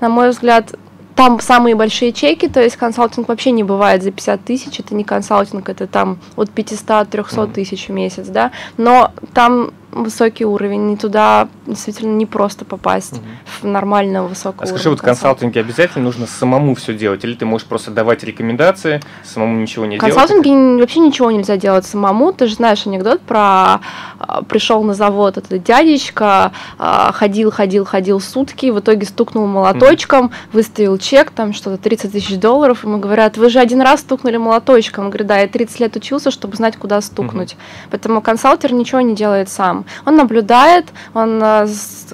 на 0.00 0.08
мой 0.08 0.30
взгляд, 0.30 0.74
там 1.14 1.40
самые 1.40 1.74
большие 1.74 2.12
чеки, 2.12 2.48
то 2.48 2.62
есть 2.62 2.76
консалтинг 2.76 3.28
вообще 3.28 3.50
не 3.50 3.62
бывает 3.62 4.02
за 4.02 4.10
50 4.10 4.44
тысяч, 4.44 4.80
это 4.80 4.94
не 4.94 5.04
консалтинг, 5.04 5.68
это 5.68 5.86
там 5.86 6.18
от 6.36 6.50
500-300 6.50 7.52
тысяч 7.52 7.88
в 7.88 7.92
месяц, 7.92 8.28
да, 8.28 8.52
но 8.76 9.12
там 9.32 9.70
высокий 10.02 10.44
уровень, 10.44 10.92
и 10.92 10.96
туда 10.96 11.48
действительно 11.66 12.12
не 12.12 12.26
просто 12.26 12.64
попасть 12.64 13.14
угу. 13.14 13.22
в 13.60 13.64
нормального 13.64 14.28
высокого 14.28 14.64
а 14.64 14.66
скажи, 14.66 14.90
вот 14.90 15.00
в 15.00 15.02
консалтинге 15.02 15.60
обязательно 15.60 16.04
нужно 16.04 16.26
самому 16.26 16.74
все 16.74 16.94
делать, 16.94 17.24
или 17.24 17.34
ты 17.34 17.44
можешь 17.46 17.66
просто 17.66 17.90
давать 17.90 18.22
рекомендации, 18.24 19.00
самому 19.24 19.60
ничего 19.60 19.86
не 19.86 19.98
делать? 19.98 20.12
В 20.12 20.16
консалтинге 20.16 20.80
вообще 20.80 21.00
ничего 21.00 21.30
нельзя 21.30 21.56
делать 21.56 21.86
самому. 21.86 22.32
Ты 22.32 22.46
же 22.46 22.54
знаешь 22.54 22.86
анекдот 22.86 23.20
про 23.20 23.80
а, 24.18 24.42
пришел 24.48 24.82
на 24.82 24.94
завод 24.94 25.38
этот 25.38 25.62
дядечка, 25.62 26.52
а, 26.78 27.12
ходил, 27.12 27.50
ходил, 27.50 27.84
ходил 27.84 28.20
сутки, 28.20 28.70
в 28.70 28.80
итоге 28.80 29.06
стукнул 29.06 29.46
молоточком, 29.46 30.26
угу. 30.26 30.34
выставил 30.52 30.98
чек, 30.98 31.30
там 31.30 31.52
что-то 31.52 31.78
30 31.78 32.12
тысяч 32.12 32.38
долларов, 32.38 32.84
ему 32.84 32.98
говорят, 32.98 33.36
вы 33.36 33.50
же 33.50 33.58
один 33.58 33.80
раз 33.80 34.00
стукнули 34.00 34.36
молоточком. 34.36 35.04
Он 35.04 35.10
говорит, 35.10 35.26
да, 35.26 35.38
я 35.38 35.48
30 35.48 35.80
лет 35.80 35.96
учился, 35.96 36.30
чтобы 36.30 36.56
знать, 36.56 36.76
куда 36.76 37.00
стукнуть. 37.00 37.52
Угу. 37.52 37.60
Поэтому 37.90 38.20
консалтер 38.20 38.72
ничего 38.72 39.00
не 39.00 39.14
делает 39.14 39.48
сам. 39.48 39.85
Он 40.04 40.16
наблюдает, 40.16 40.86
он 41.14 41.40
э, 41.42 41.66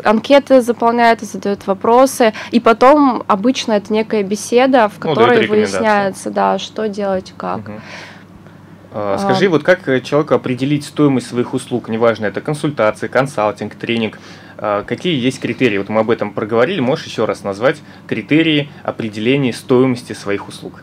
анкеты 0.05 0.61
заполняет, 0.61 1.21
задает 1.23 1.67
вопросы, 1.67 2.33
и 2.51 2.61
потом 2.61 3.25
обычно 3.27 3.73
это 3.73 3.93
некая 3.93 4.23
беседа, 4.23 4.89
в 4.89 5.03
ну, 5.03 5.15
которой 5.15 5.47
ну, 5.47 5.49
выясняется, 5.49 6.31
да, 6.31 6.59
что 6.59 6.89
делать, 6.89 7.35
как. 7.37 7.61
Угу. 7.61 7.81
Скажи, 9.19 9.49
вот 9.49 9.63
как 9.63 9.89
э, 9.89 10.01
человеку 10.01 10.35
определить 10.35 10.85
стоимость 10.85 11.29
своих 11.29 11.55
услуг, 11.55 11.89
неважно, 11.89 12.27
это 12.27 12.43
консультации, 12.43 13.07
консалтинг, 13.09 13.75
тренинг, 13.75 14.19
а, 14.59 14.85
какие 14.85 15.19
есть 15.19 15.41
критерии? 15.41 15.79
Вот 15.79 15.89
мы 15.89 16.01
об 16.01 16.11
этом 16.11 16.31
проговорили, 16.31 16.81
можешь 16.81 17.07
еще 17.07 17.25
раз 17.25 17.43
назвать 17.43 17.81
критерии 18.07 18.71
определения 18.85 19.53
стоимости 19.53 20.13
своих 20.13 20.47
услуг? 20.47 20.83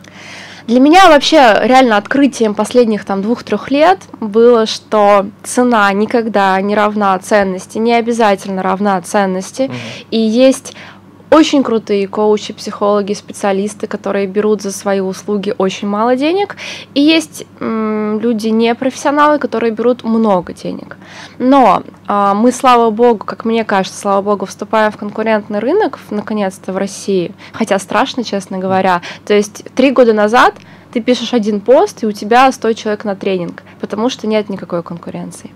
Для 0.69 0.79
меня 0.79 1.09
вообще 1.09 1.61
реально 1.63 1.97
открытием 1.97 2.53
последних 2.53 3.03
там 3.03 3.23
двух-трех 3.23 3.71
лет 3.71 4.01
было, 4.19 4.67
что 4.67 5.25
цена 5.41 5.91
никогда 5.93 6.61
не 6.61 6.75
равна 6.75 7.17
ценности, 7.17 7.79
не 7.79 7.95
обязательно 7.95 8.61
равна 8.61 9.01
ценности, 9.01 9.63
mm-hmm. 9.63 10.05
и 10.11 10.19
есть 10.19 10.75
очень 11.31 11.63
крутые 11.63 12.07
коучи, 12.07 12.53
психологи, 12.53 13.13
специалисты, 13.13 13.87
которые 13.87 14.25
берут 14.27 14.61
за 14.61 14.71
свои 14.71 14.99
услуги 14.99 15.53
очень 15.57 15.87
мало 15.87 16.15
денег. 16.15 16.55
И 16.95 17.01
есть 17.01 17.45
м, 17.59 18.19
люди 18.19 18.47
непрофессионалы, 18.47 19.37
которые 19.37 19.71
берут 19.71 20.03
много 20.03 20.53
денег. 20.53 20.97
Но 21.37 21.83
а, 22.07 22.33
мы, 22.33 22.51
слава 22.51 22.89
богу, 22.89 23.25
как 23.25 23.45
мне 23.45 23.63
кажется, 23.63 23.99
слава 23.99 24.21
богу, 24.21 24.45
вступаем 24.45 24.91
в 24.91 24.97
конкурентный 24.97 25.59
рынок, 25.59 25.99
наконец-то, 26.09 26.73
в 26.73 26.77
России. 26.77 27.31
Хотя 27.53 27.77
страшно, 27.77 28.23
честно 28.23 28.57
говоря. 28.57 29.01
То 29.25 29.33
есть 29.33 29.63
три 29.75 29.91
года 29.91 30.13
назад 30.13 30.55
ты 30.93 31.01
пишешь 31.01 31.33
один 31.33 31.61
пост, 31.61 32.03
и 32.03 32.07
у 32.07 32.11
тебя 32.11 32.51
100 32.51 32.73
человек 32.73 33.05
на 33.05 33.15
тренинг, 33.15 33.63
потому 33.79 34.09
что 34.09 34.27
нет 34.27 34.49
никакой 34.49 34.83
конкуренции. 34.83 35.51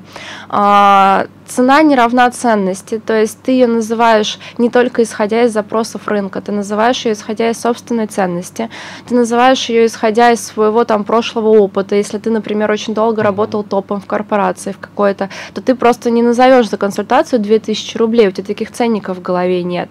А, 0.50 1.26
цена 1.48 1.82
не 1.82 1.96
равна 1.96 2.30
ценности, 2.32 3.00
то 3.00 3.20
есть 3.20 3.42
ты 3.42 3.52
ее 3.52 3.68
называешь 3.68 4.40
не 4.58 4.70
только 4.70 5.04
исходя 5.04 5.44
из 5.44 5.54
запросов 5.54 6.08
рынка, 6.08 6.42
ты 6.42 6.52
называешь 6.52 7.06
ее 7.06 7.14
исходя 7.14 7.50
из 7.50 7.60
собственной 7.60 8.08
ценности, 8.08 8.70
ты 9.08 9.16
называешь 9.16 9.70
ее 9.70 9.86
исходя 9.86 10.32
из 10.32 10.46
своего 10.46 10.84
там 10.84 11.04
прошлого 11.04 11.50
опыта. 11.50 11.96
Если 11.96 12.18
ты, 12.18 12.30
например, 12.30 12.70
очень 12.72 12.94
долго 12.94 13.24
работал 13.24 13.64
топом 13.64 14.02
в 14.02 14.06
корпорации 14.06 14.72
в 14.72 14.78
какой-то, 14.78 15.30
то 15.54 15.62
ты 15.62 15.76
просто 15.76 16.12
не 16.12 16.22
назовешь 16.22 16.70
за 16.70 16.78
консультацию 16.78 17.40
2000 17.40 17.98
рублей, 17.98 18.28
у 18.28 18.32
тебя 18.32 18.46
таких 18.46 18.72
ценников 18.72 19.18
в 19.18 19.22
голове 19.22 19.64
нет. 19.64 19.90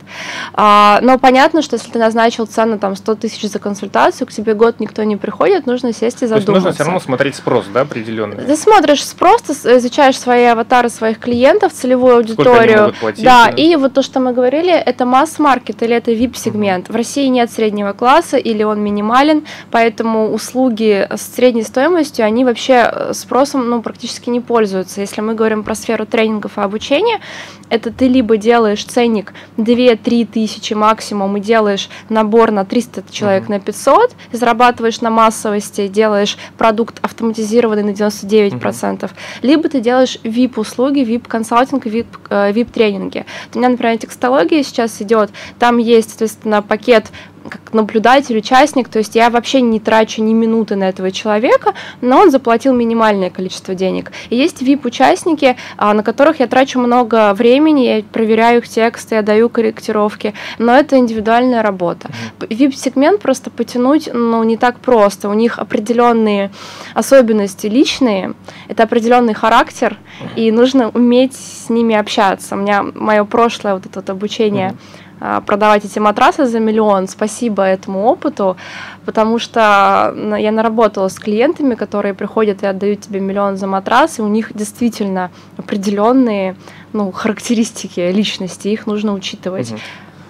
А, 0.55 1.01
но 1.03 1.19
понятно, 1.19 1.63
что 1.63 1.77
если 1.77 1.91
ты 1.91 1.99
назначил 1.99 2.47
цену 2.47 2.79
там 2.79 2.97
100 2.97 3.15
тысяч 3.17 3.51
за 3.51 3.59
консультацию, 3.59 4.27
к 4.27 4.33
тебе 4.33 4.55
год 4.55 4.81
никто 4.81 5.03
не 5.03 5.17
приходит, 5.17 5.32
нужно 5.67 5.93
сесть 5.93 6.23
и 6.23 6.27
задуматься. 6.27 6.47
То 6.47 6.53
есть 6.53 6.65
нужно 6.65 6.73
все 6.73 6.85
равно 6.85 7.01
смотреть 7.01 7.37
спрос, 7.37 7.67
да, 7.73 7.83
определенный? 7.83 8.45
Ты 8.45 8.57
смотришь 8.57 9.05
спрос, 9.05 9.43
ты 9.43 9.53
изучаешь 9.53 10.19
свои 10.19 10.45
аватары 10.45 10.89
своих 10.89 11.19
клиентов, 11.19 11.73
целевую 11.73 12.17
аудиторию. 12.17 12.95
Платить, 13.01 13.25
да, 13.25 13.33
да, 13.47 13.51
и 13.51 13.77
вот 13.77 13.95
то, 13.95 14.03
что 14.03 14.21
мы 14.21 14.33
говорили, 14.33 14.73
это 14.73 15.05
масс-маркет 15.05 15.83
или 15.83 15.95
это 15.97 16.13
VIP-сегмент. 16.13 16.89
В 16.89 16.95
России 16.95 17.27
нет 17.27 17.51
среднего 17.51 17.93
класса 17.93 18.37
или 18.37 18.63
он 18.63 18.81
минимален, 18.81 19.45
поэтому 19.71 20.33
услуги 20.33 21.09
с 21.11 21.35
средней 21.35 21.63
стоимостью, 21.63 22.25
они 22.25 22.45
вообще 22.45 22.91
э, 22.93 23.13
спросом 23.15 23.69
ну, 23.69 23.83
практически 23.83 24.31
не 24.31 24.41
пользуются. 24.41 25.01
Если 25.01 25.21
мы 25.21 25.35
говорим 25.35 25.63
про 25.63 25.75
сферу 25.75 26.07
тренингов 26.07 26.59
и 26.59 26.61
обучения, 26.61 27.21
это 27.69 27.91
ты 27.91 28.07
либо 28.07 28.37
делаешь 28.37 28.85
ценник 28.85 29.33
2-3 29.57 30.27
тысячи 30.27 30.75
максимум 30.75 31.37
и 31.39 31.41
делаешь 31.41 31.89
набор 32.09 32.51
на 32.51 32.65
300 32.65 33.05
человек 33.11 33.45
mm-hmm. 33.45 33.51
на 33.51 33.61
500, 33.61 34.11
зарабатываешь 34.33 35.01
на 35.01 35.11
массовости, 35.23 35.87
делаешь 35.87 36.37
продукт 36.59 36.99
автоматизированный 37.03 37.85
на 37.85 37.91
99%, 37.91 38.59
mm-hmm. 38.59 39.11
либо 39.43 39.69
ты 39.69 39.81
делаешь 39.81 40.19
VIP-услуги, 40.25 41.01
VIP-консалтинг, 41.01 41.87
VIP-тренинги. 41.87 43.25
У 43.55 43.59
меня, 43.59 43.69
например, 43.69 43.99
текстология 43.99 44.65
сейчас 44.65 45.01
идет, 45.01 45.31
там 45.61 45.79
есть, 45.79 46.11
соответственно, 46.11 46.61
пакет 46.61 47.07
как 47.49 47.73
наблюдатель, 47.73 48.37
участник, 48.37 48.89
то 48.89 48.99
есть 48.99 49.15
я 49.15 49.31
вообще 49.31 49.61
не 49.61 49.81
трачу 49.81 50.23
ни 50.23 50.33
минуты 50.33 50.77
на 50.77 50.89
этого 50.89 51.11
человека, 51.11 51.75
но 52.01 52.19
он 52.21 52.31
заплатил 52.31 52.75
минимальное 52.75 53.31
количество 53.31 53.75
денег. 53.75 54.13
И 54.31 54.37
есть 54.37 54.63
VIP-участники, 54.63 55.57
а, 55.77 55.95
на 55.95 56.03
которых 56.03 56.41
я 56.41 56.47
трачу 56.47 56.79
много 56.79 57.33
времени, 57.35 57.81
я 57.83 58.03
проверяю 58.03 58.59
их 58.59 58.69
тексты, 58.69 59.17
я 59.17 59.23
даю 59.23 59.49
корректировки, 59.49 60.35
но 60.59 60.75
это 60.75 60.99
индивидуальная 60.99 61.63
работа. 61.63 62.11
VIP-сегмент 62.41 63.21
просто 63.21 63.51
потянуть, 63.51 64.09
ну, 64.13 64.43
не 64.45 64.57
так 64.57 64.79
просто. 64.79 65.29
У 65.29 65.35
них 65.35 65.59
определенные 65.59 66.51
особенности 66.95 67.67
личные, 67.67 68.35
это 68.69 68.85
определенный 68.85 69.35
характер, 69.35 69.99
и 70.37 70.51
нужно 70.51 70.91
уметь 70.91 71.35
с 71.35 71.69
ними 71.69 71.95
общаться. 71.95 72.55
У 72.55 72.59
меня 72.59 72.85
мое 72.95 73.25
прошлое 73.25 73.75
вот 73.75 73.87
это 73.87 74.01
вот 74.01 74.11
обучение 74.11 74.71
mm-hmm 74.71 75.02
продавать 75.47 75.85
эти 75.85 75.99
матрасы 75.99 76.47
за 76.47 76.59
миллион. 76.61 77.09
Спасибо 77.09 77.63
этому 77.63 78.05
опыту, 78.05 78.57
потому 79.05 79.39
что 79.39 80.15
я 80.39 80.53
наработала 80.53 81.09
с 81.09 81.19
клиентами, 81.19 81.75
которые 81.75 82.15
приходят 82.15 82.63
и 82.63 82.67
отдают 82.67 83.01
тебе 83.01 83.21
миллион 83.21 83.57
за 83.57 83.67
матрас, 83.67 84.19
и 84.19 84.23
у 84.23 84.29
них 84.29 84.53
действительно 84.55 85.31
определенные 85.57 86.57
ну, 86.93 87.13
характеристики 87.13 88.01
личности, 88.01 88.69
их 88.69 88.87
нужно 88.87 89.13
учитывать. 89.13 89.73
Угу. 89.73 89.81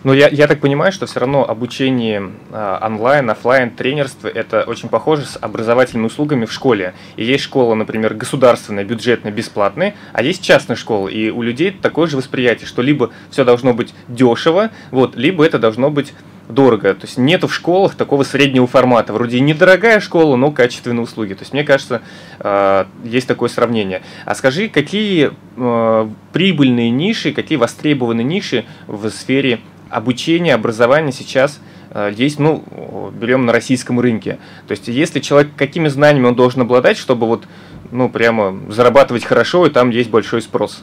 Ну, 0.05 0.13
я, 0.13 0.29
я 0.29 0.49
так 0.49 0.59
понимаю, 0.59 0.91
что 0.91 1.07
все 1.07 1.21
равно 1.21 1.49
обучение 1.49 2.31
э, 2.51 2.79
онлайн, 2.83 3.31
офлайн, 3.31 3.71
тренерство 3.71 4.27
это 4.27 4.65
очень 4.65 4.89
похоже 4.89 5.25
с 5.25 5.39
образовательными 5.41 6.07
услугами 6.07 6.45
в 6.45 6.53
школе. 6.53 6.95
И 7.15 7.25
есть 7.25 7.45
школа, 7.45 7.75
например, 7.75 8.15
государственная, 8.15 8.85
бюджетная, 8.85 9.31
бесплатная, 9.31 9.95
а 10.13 10.23
есть 10.25 10.43
частная 10.43 10.75
школа. 10.75 11.07
И 11.07 11.31
у 11.31 11.43
людей 11.43 11.71
такое 11.71 12.09
же 12.09 12.17
восприятие, 12.17 12.67
что 12.67 12.83
либо 12.83 13.11
все 13.31 13.45
должно 13.45 13.75
быть 13.75 13.95
дешево, 14.09 14.71
вот, 14.91 15.15
либо 15.15 15.45
это 15.45 15.61
должно 15.61 15.89
быть 15.89 16.13
дорого. 16.49 16.95
То 16.95 17.07
есть 17.07 17.17
нету 17.17 17.47
в 17.47 17.55
школах 17.55 17.95
такого 17.95 18.25
среднего 18.25 18.67
формата. 18.67 19.13
Вроде 19.13 19.39
недорогая 19.41 20.01
школа, 20.01 20.35
но 20.37 20.51
качественные 20.51 21.03
услуги. 21.03 21.35
То 21.35 21.43
есть 21.43 21.53
мне 21.53 21.65
кажется, 21.65 22.03
э, 22.41 22.85
есть 23.05 23.29
такое 23.29 23.49
сравнение. 23.49 24.03
А 24.25 24.35
скажи, 24.35 24.69
какие 24.69 25.31
э, 25.57 26.09
прибыльные 26.33 26.91
ниши, 26.91 27.33
какие 27.33 27.57
востребованные 27.57 28.25
ниши 28.25 28.65
в 28.87 29.09
сфере 29.11 29.61
обучение, 29.93 30.55
образование 30.55 31.13
сейчас 31.13 31.61
э, 31.91 32.13
есть, 32.17 32.39
ну, 32.39 32.65
берем 33.13 33.47
на 33.47 33.53
российском 33.53 34.01
рынке. 34.01 34.39
То 34.67 34.73
есть, 34.73 34.89
если 34.89 35.21
человек, 35.21 35.53
какими 35.57 35.89
знаниями 35.89 36.27
он 36.27 36.35
должен 36.35 36.63
обладать, 36.63 36.97
чтобы 36.97 37.27
вот, 37.27 37.45
ну, 37.91 38.09
прямо 38.09 38.59
зарабатывать 38.71 39.25
хорошо, 39.25 39.67
и 39.67 39.71
там 39.71 39.91
есть 39.91 40.11
большой 40.11 40.43
спрос? 40.43 40.83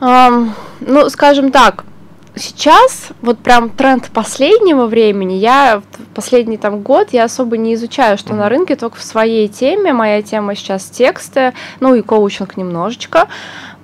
Um, 0.00 0.50
ну, 0.80 1.08
скажем 1.08 1.50
так, 1.50 1.84
сейчас 2.36 3.08
вот 3.22 3.38
прям 3.38 3.70
тренд 3.70 4.10
последнего 4.10 4.86
времени, 4.86 5.34
я 5.34 5.82
последний 6.14 6.58
там 6.58 6.82
год, 6.82 7.08
я 7.12 7.24
особо 7.24 7.56
не 7.56 7.74
изучаю, 7.74 8.18
что 8.18 8.32
mm-hmm. 8.32 8.36
на 8.36 8.48
рынке, 8.48 8.76
только 8.76 8.96
в 8.96 9.02
своей 9.02 9.48
теме. 9.48 9.92
Моя 9.92 10.22
тема 10.22 10.54
сейчас 10.54 10.84
тексты, 10.84 11.54
ну 11.80 11.94
и 11.94 12.02
коучинг 12.02 12.56
немножечко. 12.56 13.28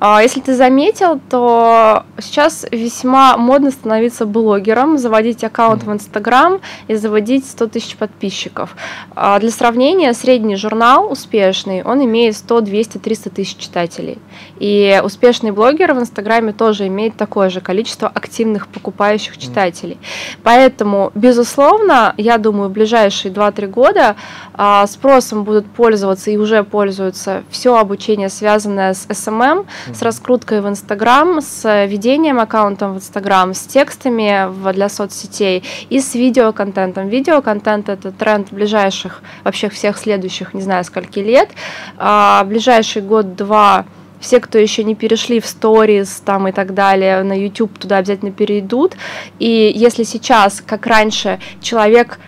А, 0.04 0.20
если 0.20 0.40
ты 0.40 0.56
заметил, 0.56 1.20
то 1.30 2.02
сейчас 2.18 2.66
весьма 2.72 3.36
модно 3.36 3.70
становиться 3.70 4.26
блогером, 4.26 4.98
заводить 4.98 5.44
аккаунт 5.44 5.84
в 5.84 5.92
Инстаграм 5.92 6.60
и 6.88 6.96
заводить 6.96 7.46
100 7.46 7.68
тысяч 7.68 7.96
подписчиков. 7.96 8.74
А, 9.14 9.38
для 9.38 9.50
сравнения, 9.50 10.12
средний 10.12 10.56
журнал 10.56 11.12
успешный, 11.12 11.84
он 11.84 12.04
имеет 12.04 12.36
100, 12.36 12.62
200, 12.62 12.98
300 12.98 13.30
тысяч 13.30 13.56
читателей. 13.56 14.18
И 14.58 15.00
успешный 15.04 15.52
блогер 15.52 15.94
в 15.94 16.00
Инстаграме 16.00 16.52
тоже 16.52 16.88
имеет 16.88 17.16
такое 17.16 17.48
же 17.48 17.60
количество 17.60 18.08
активных 18.08 18.66
покупающих 18.66 19.38
читателей. 19.38 19.98
Поэтому, 20.42 21.12
безусловно, 21.14 22.12
я 22.16 22.38
думаю, 22.38 22.70
в 22.70 22.72
ближайшие 22.72 23.32
2-3 23.32 23.68
года 23.68 24.16
а, 24.54 24.84
спросом 24.88 25.44
будут 25.44 25.66
пользоваться 25.66 26.32
и 26.32 26.36
уже 26.36 26.64
пользуются 26.64 27.44
все 27.50 27.76
обучение, 27.76 28.28
связанное 28.28 28.94
с 28.94 29.06
SMM, 29.06 29.64
с 29.96 30.02
раскруткой 30.02 30.60
в 30.60 30.68
Инстаграм, 30.68 31.40
с 31.40 31.86
ведением 31.86 32.38
аккаунтом 32.38 32.94
в 32.94 32.96
Инстаграм, 32.96 33.54
с 33.54 33.60
текстами 33.60 34.48
для 34.72 34.88
соцсетей 34.88 35.64
и 35.90 36.00
с 36.00 36.14
видеоконтентом. 36.14 37.08
Видеоконтент— 37.08 37.88
это 37.90 38.12
тренд 38.12 38.52
ближайших, 38.52 39.22
вообще 39.44 39.68
всех 39.68 39.98
следующих, 39.98 40.54
не 40.54 40.62
знаю, 40.62 40.84
скольки 40.84 41.18
лет. 41.18 41.50
А, 41.98 42.44
ближайший 42.44 43.02
год-два 43.02 43.84
все, 44.20 44.38
кто 44.38 44.56
еще 44.56 44.84
не 44.84 44.94
перешли 44.94 45.40
в 45.40 45.46
сторис 45.46 46.22
там 46.24 46.46
и 46.46 46.52
так 46.52 46.74
далее, 46.74 47.22
на 47.24 47.32
YouTube 47.32 47.76
туда 47.78 47.96
обязательно 47.96 48.30
перейдут. 48.30 48.94
И 49.40 49.72
если 49.74 50.04
сейчас, 50.04 50.62
как 50.64 50.86
раньше, 50.86 51.40
человек 51.60 52.18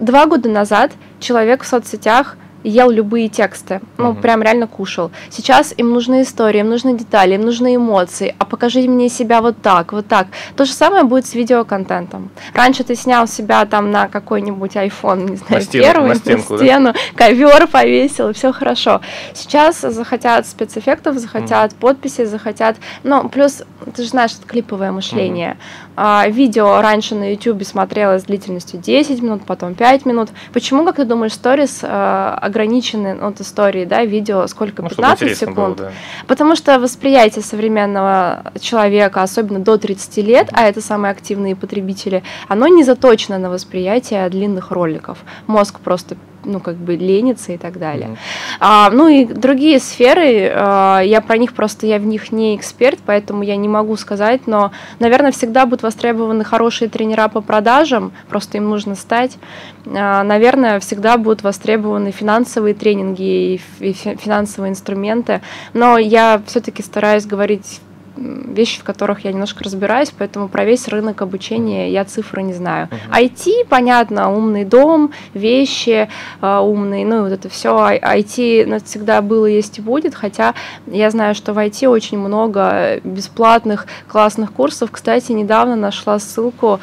два 0.00 0.26
года 0.26 0.48
назад 0.48 0.92
человек 1.20 1.62
в 1.62 1.66
соцсетях 1.66 2.36
ел 2.64 2.90
любые 2.90 3.28
тексты, 3.28 3.80
ну, 3.98 4.10
угу. 4.10 4.20
прям 4.20 4.42
реально 4.42 4.66
кушал. 4.66 5.10
Сейчас 5.30 5.74
им 5.76 5.90
нужны 5.90 6.22
истории, 6.22 6.60
им 6.60 6.68
нужны 6.68 6.96
детали, 6.96 7.34
им 7.34 7.42
нужны 7.42 7.76
эмоции, 7.76 8.34
а 8.38 8.44
покажи 8.44 8.80
мне 8.88 9.08
себя 9.08 9.40
вот 9.40 9.60
так, 9.62 9.92
вот 9.92 10.06
так. 10.06 10.28
То 10.56 10.64
же 10.64 10.72
самое 10.72 11.04
будет 11.04 11.26
с 11.26 11.34
видеоконтентом. 11.34 12.30
Раньше 12.54 12.84
ты 12.84 12.94
снял 12.94 13.26
себя 13.26 13.64
там 13.66 13.90
на 13.90 14.08
какой-нибудь 14.08 14.76
iPhone, 14.76 15.30
не 15.30 15.36
знаю, 15.36 15.54
на 15.54 15.60
стену, 15.60 15.84
первый, 15.84 16.08
на, 16.08 16.14
стенку, 16.14 16.52
на 16.54 16.58
стену, 16.58 16.92
да? 16.92 16.98
ковер 17.16 17.66
повесил, 17.66 18.32
все 18.32 18.52
хорошо. 18.52 19.00
Сейчас 19.34 19.80
захотят 19.80 20.46
спецэффектов, 20.46 21.18
захотят 21.18 21.72
угу. 21.72 21.80
подписи, 21.80 22.24
захотят, 22.24 22.76
ну, 23.02 23.28
плюс, 23.28 23.62
ты 23.94 24.02
же 24.02 24.08
знаешь, 24.08 24.32
это 24.32 24.46
клиповое 24.46 24.92
мышление. 24.92 25.52
Угу. 25.52 25.91
А, 25.96 26.26
видео 26.28 26.80
раньше 26.80 27.14
на 27.14 27.32
YouTube 27.32 27.64
смотрелось 27.64 28.24
длительностью 28.24 28.80
10 28.80 29.22
минут, 29.22 29.42
потом 29.44 29.74
5 29.74 30.06
минут. 30.06 30.30
Почему, 30.52 30.84
как 30.84 30.96
ты 30.96 31.04
думаешь, 31.04 31.32
сторис 31.32 31.80
а, 31.82 32.38
ограничены 32.40 33.18
от 33.20 33.40
истории, 33.40 33.84
да, 33.84 34.04
видео 34.04 34.46
сколько, 34.46 34.82
15 34.82 35.28
ну, 35.28 35.34
секунд. 35.34 35.56
Было, 35.56 35.74
да. 35.74 35.92
Потому 36.26 36.56
что 36.56 36.78
восприятие 36.78 37.42
современного 37.42 38.52
человека, 38.60 39.22
особенно 39.22 39.60
до 39.60 39.76
30 39.76 40.16
лет, 40.18 40.48
а 40.52 40.64
это 40.64 40.80
самые 40.80 41.10
активные 41.10 41.56
потребители, 41.56 42.22
оно 42.48 42.68
не 42.68 42.84
заточено 42.84 43.38
на 43.38 43.50
восприятие 43.50 44.28
длинных 44.28 44.70
роликов. 44.70 45.18
Мозг 45.46 45.80
просто 45.80 46.16
ну, 46.44 46.60
как 46.60 46.76
бы 46.76 46.96
ленится 46.96 47.52
и 47.52 47.56
так 47.56 47.78
далее. 47.78 48.08
Mm-hmm. 48.08 48.56
А, 48.60 48.90
ну 48.90 49.08
и 49.08 49.24
другие 49.24 49.78
сферы, 49.78 50.50
а, 50.54 51.00
я 51.00 51.20
про 51.20 51.36
них 51.36 51.54
просто, 51.54 51.86
я 51.86 51.98
в 51.98 52.06
них 52.06 52.32
не 52.32 52.56
эксперт, 52.56 52.98
поэтому 53.04 53.42
я 53.42 53.56
не 53.56 53.68
могу 53.68 53.96
сказать, 53.96 54.46
но, 54.46 54.72
наверное, 54.98 55.32
всегда 55.32 55.66
будут 55.66 55.81
востребованы 55.82 56.44
хорошие 56.44 56.88
тренера 56.88 57.28
по 57.28 57.40
продажам, 57.40 58.12
просто 58.28 58.58
им 58.58 58.68
нужно 58.68 58.94
стать. 58.94 59.38
А, 59.86 60.22
наверное, 60.22 60.80
всегда 60.80 61.16
будут 61.16 61.42
востребованы 61.42 62.10
финансовые 62.10 62.74
тренинги 62.74 63.22
и, 63.54 63.60
и 63.80 63.92
финансовые 63.92 64.70
инструменты, 64.70 65.42
но 65.74 65.98
я 65.98 66.42
все-таки 66.46 66.82
стараюсь 66.82 67.26
говорить 67.26 67.80
вещи, 68.16 68.80
в 68.80 68.84
которых 68.84 69.24
я 69.24 69.32
немножко 69.32 69.64
разбираюсь, 69.64 70.12
поэтому 70.16 70.48
про 70.48 70.64
весь 70.64 70.88
рынок 70.88 71.22
обучения 71.22 71.90
я 71.90 72.04
цифры 72.04 72.42
не 72.42 72.52
знаю. 72.52 72.88
Uh-huh. 72.90 73.24
IT, 73.24 73.66
понятно, 73.68 74.32
умный 74.32 74.64
дом, 74.64 75.12
вещи 75.34 76.08
э, 76.40 76.58
умные, 76.58 77.06
ну 77.06 77.18
и 77.18 77.20
вот 77.22 77.32
это 77.32 77.48
все. 77.48 77.70
IT 77.76 78.66
ну, 78.66 78.78
всегда 78.84 79.22
было, 79.22 79.46
есть 79.46 79.78
и 79.78 79.82
будет, 79.82 80.14
хотя 80.14 80.54
я 80.86 81.10
знаю, 81.10 81.34
что 81.34 81.52
в 81.52 81.58
IT 81.58 81.88
очень 81.88 82.18
много 82.18 83.00
бесплатных 83.04 83.86
классных 84.08 84.52
курсов. 84.52 84.90
Кстати, 84.90 85.32
недавно 85.32 85.76
нашла 85.76 86.18
ссылку, 86.18 86.80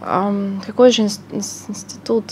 э, 0.00 0.50
какой 0.66 0.90
же 0.90 1.02
институт? 1.02 2.24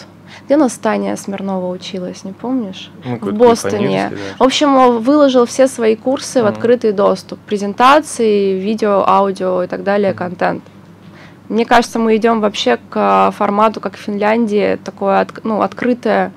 Где 0.47 0.55
у 0.55 0.59
нас 0.61 0.75
Таня 0.75 1.17
Смирнова 1.17 1.69
училась, 1.73 2.23
не 2.23 2.33
помнишь? 2.33 2.93
Ну, 3.05 3.19
в 3.19 3.33
Бостоне. 3.33 4.13
Да. 4.13 4.17
В 4.39 4.47
общем, 4.47 5.01
выложил 5.01 5.45
все 5.45 5.67
свои 5.67 5.97
курсы 5.97 6.39
mm-hmm. 6.39 6.43
в 6.45 6.47
открытый 6.47 6.93
доступ. 6.93 7.41
Презентации, 7.41 8.57
видео, 8.57 9.05
аудио 9.09 9.65
и 9.65 9.67
так 9.67 9.83
далее, 9.83 10.13
mm-hmm. 10.13 10.17
контент. 10.17 10.63
Мне 11.49 11.65
кажется, 11.67 11.99
мы 11.99 12.15
идем 12.15 12.41
вообще 12.41 12.79
к 12.91 13.33
формату, 13.37 13.81
как 13.81 13.95
в 13.95 14.01
Финляндии, 14.01 14.79
такое 14.85 15.27
ну, 15.43 15.63
открытое, 15.63 16.33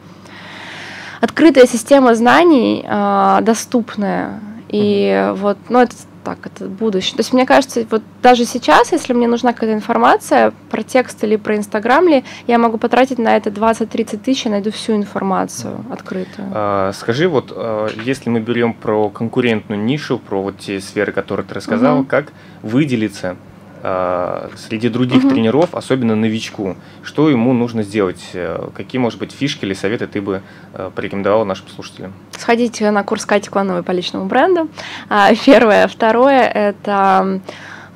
открытая 1.21 1.67
система 1.67 2.15
знаний, 2.15 2.83
э, 2.87 3.39
доступная. 3.41 4.39
И 4.69 5.05
mm-hmm. 5.05 5.33
вот, 5.33 5.57
ну, 5.69 5.79
это 5.79 5.95
так, 6.23 6.45
это 6.45 6.65
будущее. 6.65 7.15
То 7.15 7.21
есть 7.21 7.33
мне 7.33 7.45
кажется, 7.45 7.85
вот 7.89 8.03
даже 8.21 8.45
сейчас, 8.45 8.91
если 8.91 9.13
мне 9.13 9.27
нужна 9.27 9.53
какая-то 9.53 9.73
информация 9.73 10.53
про 10.69 10.83
текст 10.83 11.23
или 11.23 11.37
про 11.37 11.55
Инстаграм 11.55 12.07
ли, 12.07 12.23
я 12.47 12.57
могу 12.57 12.77
потратить 12.77 13.17
на 13.17 13.35
это 13.35 13.49
20-30 13.49 14.17
тысяч 14.17 14.45
и 14.45 14.49
найду 14.49 14.71
всю 14.71 14.95
информацию 14.95 15.83
открытую. 15.89 16.47
А, 16.53 16.91
скажи, 16.93 17.27
вот 17.27 17.51
а, 17.55 17.87
если 18.03 18.29
мы 18.29 18.39
берем 18.41 18.73
про 18.73 19.09
конкурентную 19.09 19.81
нишу, 19.81 20.19
про 20.19 20.41
вот 20.41 20.59
те 20.59 20.79
сферы, 20.79 21.11
которые 21.11 21.45
ты 21.45 21.55
рассказал, 21.55 21.99
угу. 21.99 22.05
как 22.05 22.31
выделиться 22.61 23.35
среди 23.81 24.89
других 24.89 25.23
угу. 25.23 25.29
тренеров, 25.29 25.73
особенно 25.73 26.15
новичку, 26.15 26.75
что 27.03 27.29
ему 27.29 27.53
нужно 27.53 27.83
сделать? 27.83 28.21
Э, 28.33 28.69
какие, 28.75 28.99
может 28.99 29.19
быть, 29.19 29.31
фишки 29.31 29.65
или 29.65 29.73
советы 29.73 30.07
ты 30.07 30.21
бы 30.21 30.41
э, 30.73 30.91
порекомендовал 30.93 31.45
нашим 31.45 31.67
слушателям? 31.69 32.13
Сходите 32.31 32.91
на 32.91 33.03
курс 33.03 33.25
Кати 33.25 33.49
Коновой 33.49 33.83
по 33.83 33.91
личному 33.91 34.25
бренду. 34.25 34.69
А, 35.09 35.33
первое. 35.45 35.87
Второе– 35.87 36.47
это 36.53 37.41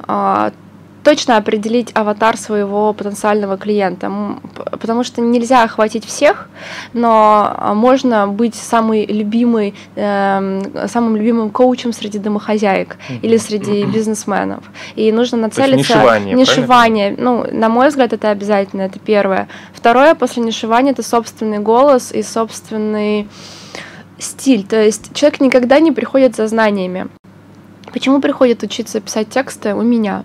а, 0.07 0.51
точно 1.03 1.37
определить 1.37 1.91
аватар 1.93 2.37
своего 2.37 2.93
потенциального 2.93 3.57
клиента, 3.57 4.11
потому 4.71 5.03
что 5.03 5.21
нельзя 5.21 5.63
охватить 5.63 6.05
всех, 6.05 6.49
но 6.93 7.53
а, 7.55 7.73
можно 7.73 8.27
быть 8.27 8.55
самый 8.55 9.05
любимый, 9.05 9.75
э, 9.95 10.87
самым 10.87 11.17
любимым 11.17 11.49
коучем 11.49 11.93
среди 11.93 12.19
домохозяек 12.19 12.95
mm-hmm. 12.95 13.19
или 13.21 13.37
среди 13.37 13.85
бизнесменов. 13.85 14.63
И 14.95 15.11
нужно 15.11 15.37
нацелиться... 15.37 15.93
нишевание, 15.93 16.35
нишевание. 16.35 17.15
Ну, 17.17 17.45
на 17.51 17.69
мой 17.69 17.89
взгляд, 17.89 18.13
это 18.13 18.29
обязательно, 18.29 18.83
это 18.83 18.99
первое. 18.99 19.47
Второе, 19.73 20.15
после 20.15 20.41
нишевания, 20.43 20.93
это 20.93 21.03
собственный 21.03 21.59
голос 21.59 22.11
и 22.11 22.23
собственный 22.23 23.27
стиль. 24.17 24.63
То 24.63 24.81
есть 24.81 25.13
человек 25.13 25.41
никогда 25.41 25.79
не 25.79 25.91
приходит 25.91 26.35
за 26.35 26.47
знаниями. 26.47 27.07
Почему 27.91 28.21
приходит 28.21 28.63
учиться 28.63 29.01
писать 29.01 29.29
тексты 29.29 29.75
у 29.75 29.81
меня? 29.81 30.23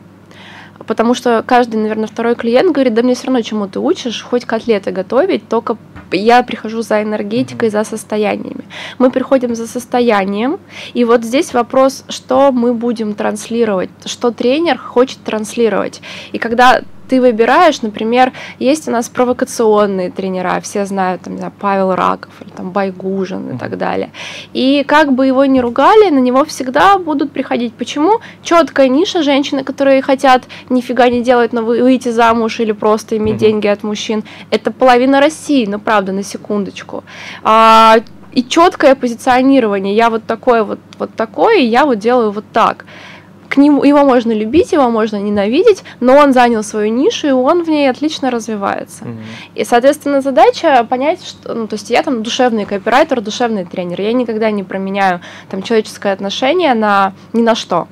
Потому 0.88 1.12
что 1.12 1.44
каждый, 1.46 1.76
наверное, 1.76 2.06
второй 2.08 2.34
клиент 2.34 2.72
говорит, 2.72 2.94
да 2.94 3.02
мне 3.02 3.14
все 3.14 3.26
равно 3.26 3.42
чему 3.42 3.68
ты 3.68 3.78
учишь, 3.78 4.22
хоть 4.22 4.46
котлеты 4.46 4.90
готовить, 4.90 5.46
только 5.46 5.76
я 6.10 6.42
прихожу 6.42 6.80
за 6.80 7.02
энергетикой, 7.02 7.68
за 7.68 7.84
состояниями. 7.84 8.64
Мы 8.98 9.10
приходим 9.10 9.54
за 9.54 9.66
состоянием, 9.66 10.58
и 10.94 11.04
вот 11.04 11.24
здесь 11.24 11.52
вопрос, 11.52 12.04
что 12.08 12.52
мы 12.52 12.72
будем 12.72 13.12
транслировать, 13.12 13.90
что 14.06 14.30
тренер 14.30 14.78
хочет 14.78 15.18
транслировать. 15.22 16.00
И 16.32 16.38
когда 16.38 16.80
ты 17.08 17.20
выбираешь, 17.20 17.82
например, 17.82 18.32
есть 18.58 18.88
у 18.88 18.90
нас 18.90 19.08
провокационные 19.08 20.10
тренера, 20.10 20.60
все 20.60 20.84
знают, 20.84 21.22
там, 21.22 21.34
не 21.34 21.38
знаю, 21.38 21.52
Павел 21.58 21.94
Раков 21.94 22.32
или 22.40 22.50
там 22.50 22.70
Байгужин 22.70 23.54
и 23.54 23.58
так 23.58 23.78
далее. 23.78 24.10
И 24.52 24.84
как 24.86 25.12
бы 25.12 25.26
его 25.26 25.44
ни 25.46 25.60
ругали, 25.60 26.10
на 26.10 26.18
него 26.18 26.44
всегда 26.44 26.98
будут 26.98 27.32
приходить. 27.32 27.74
Почему? 27.74 28.20
Четкая 28.42 28.88
ниша 28.88 29.22
женщины, 29.22 29.64
которые 29.64 30.02
хотят 30.02 30.44
нифига 30.68 31.08
не 31.08 31.22
делать, 31.22 31.52
но 31.52 31.62
выйти 31.62 32.10
замуж 32.10 32.60
или 32.60 32.72
просто 32.72 33.16
иметь 33.16 33.34
угу. 33.34 33.40
деньги 33.40 33.66
от 33.66 33.82
мужчин. 33.82 34.24
Это 34.50 34.70
половина 34.70 35.20
России, 35.20 35.66
ну 35.66 35.78
правда, 35.78 36.12
на 36.12 36.22
секундочку. 36.22 37.04
А, 37.42 37.96
и 38.32 38.44
четкое 38.44 38.94
позиционирование. 38.94 39.96
Я 39.96 40.10
вот 40.10 40.24
такое, 40.24 40.62
вот, 40.62 40.78
вот 40.98 41.14
такое, 41.14 41.58
и 41.58 41.66
я 41.66 41.86
вот 41.86 41.98
делаю 41.98 42.30
вот 42.30 42.44
так 42.52 42.84
к 43.48 43.56
нему, 43.56 43.82
его 43.82 44.04
можно 44.04 44.32
любить, 44.32 44.72
его 44.72 44.90
можно 44.90 45.16
ненавидеть, 45.16 45.82
но 46.00 46.16
он 46.16 46.32
занял 46.32 46.62
свою 46.62 46.92
нишу, 46.92 47.28
и 47.28 47.30
он 47.30 47.64
в 47.64 47.68
ней 47.68 47.88
отлично 47.90 48.30
развивается. 48.30 49.04
Mm-hmm. 49.04 49.24
И, 49.54 49.64
соответственно, 49.64 50.20
задача 50.20 50.84
понять, 50.84 51.24
что, 51.24 51.54
ну, 51.54 51.66
то 51.66 51.74
есть 51.74 51.90
я 51.90 52.02
там 52.02 52.22
душевный 52.22 52.66
копирайтер, 52.66 53.20
душевный 53.20 53.64
тренер, 53.64 54.00
я 54.00 54.12
никогда 54.12 54.50
не 54.50 54.62
променяю 54.62 55.20
там 55.50 55.62
человеческое 55.62 56.12
отношение 56.12 56.74
на 56.74 57.14
ни 57.32 57.42
на 57.42 57.54
что 57.54 57.88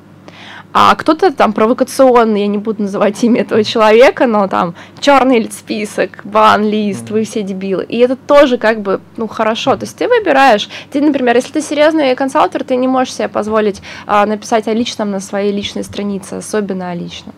а 0.72 0.94
кто-то 0.94 1.32
там 1.32 1.52
провокационный, 1.52 2.42
я 2.42 2.46
не 2.46 2.58
буду 2.58 2.82
называть 2.82 3.22
имя 3.24 3.40
этого 3.40 3.64
человека, 3.64 4.26
но 4.26 4.46
там 4.46 4.74
черный 5.00 5.50
список, 5.50 6.20
бан-лист, 6.24 7.10
вы 7.10 7.24
все 7.24 7.42
дебилы. 7.42 7.84
И 7.84 7.98
это 7.98 8.16
тоже 8.16 8.58
как 8.58 8.80
бы, 8.80 9.00
ну, 9.16 9.26
хорошо. 9.26 9.76
То 9.76 9.84
есть 9.84 9.96
ты 9.96 10.06
выбираешь, 10.06 10.68
ты, 10.90 11.00
например, 11.00 11.36
если 11.36 11.52
ты 11.52 11.60
серьезный 11.62 12.14
консалтер, 12.14 12.62
ты 12.62 12.76
не 12.76 12.88
можешь 12.88 13.14
себе 13.14 13.28
позволить 13.28 13.80
а, 14.06 14.26
написать 14.26 14.68
о 14.68 14.74
личном 14.74 15.10
на 15.10 15.20
своей 15.20 15.52
личной 15.52 15.84
странице, 15.84 16.34
особенно 16.34 16.90
о 16.90 16.94
личном 16.94 17.34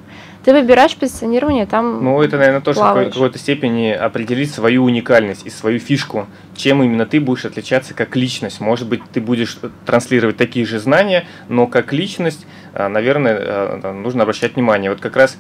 ты 0.48 0.54
выбираешь 0.54 0.96
позиционирование, 0.96 1.66
там 1.66 2.02
Ну, 2.02 2.22
это, 2.22 2.38
наверное, 2.38 2.62
тоже 2.62 2.80
в 2.80 2.94
какой-то 2.94 3.38
степени 3.38 3.90
определить 3.90 4.50
свою 4.50 4.84
уникальность 4.84 5.44
и 5.44 5.50
свою 5.50 5.78
фишку, 5.78 6.26
чем 6.56 6.82
именно 6.82 7.04
ты 7.04 7.20
будешь 7.20 7.44
отличаться 7.44 7.92
как 7.92 8.16
личность. 8.16 8.58
Может 8.58 8.88
быть, 8.88 9.02
ты 9.12 9.20
будешь 9.20 9.58
транслировать 9.84 10.38
такие 10.38 10.64
же 10.64 10.78
знания, 10.78 11.26
но 11.50 11.66
как 11.66 11.92
личность, 11.92 12.46
а, 12.72 12.88
наверное, 12.88 13.36
а, 13.38 13.92
нужно 13.92 14.22
обращать 14.22 14.54
внимание. 14.54 14.90
Вот 14.90 15.00
как 15.00 15.16
раз 15.16 15.36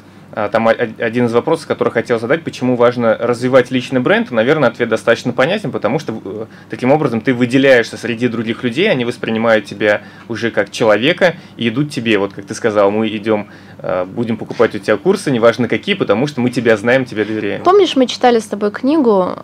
там 0.46 0.68
один 0.68 1.26
из 1.26 1.32
вопросов, 1.32 1.66
который 1.66 1.90
хотел 1.90 2.20
задать, 2.20 2.44
почему 2.44 2.76
важно 2.76 3.16
развивать 3.18 3.72
личный 3.72 4.00
бренд, 4.00 4.30
наверное, 4.30 4.68
ответ 4.68 4.88
достаточно 4.88 5.32
понятен, 5.32 5.72
потому 5.72 5.98
что 5.98 6.14
э, 6.24 6.46
таким 6.70 6.92
образом 6.92 7.20
ты 7.20 7.34
выделяешься 7.34 7.96
среди 7.96 8.28
других 8.28 8.62
людей, 8.62 8.88
они 8.88 9.04
воспринимают 9.04 9.64
тебя 9.64 10.02
уже 10.28 10.52
как 10.52 10.70
человека 10.70 11.34
и 11.56 11.68
идут 11.68 11.90
тебе. 11.90 12.18
Вот 12.18 12.34
как 12.34 12.44
ты 12.44 12.54
сказал, 12.54 12.92
мы 12.92 13.08
идем, 13.08 13.48
э, 13.78 14.04
будем 14.04 14.36
покупать 14.36 14.76
у 14.76 14.78
тебя 14.78 14.96
курсы, 14.96 15.32
неважно 15.32 15.66
какие, 15.66 15.96
потому 15.96 16.28
что 16.28 16.40
мы 16.40 16.50
тебя 16.50 16.76
знаем, 16.76 17.04
тебя 17.04 17.24
доверяем. 17.24 17.64
Помнишь, 17.64 17.96
мы 17.96 18.06
читали 18.06 18.38
с 18.38 18.46
тобой 18.46 18.70
книгу 18.70 19.34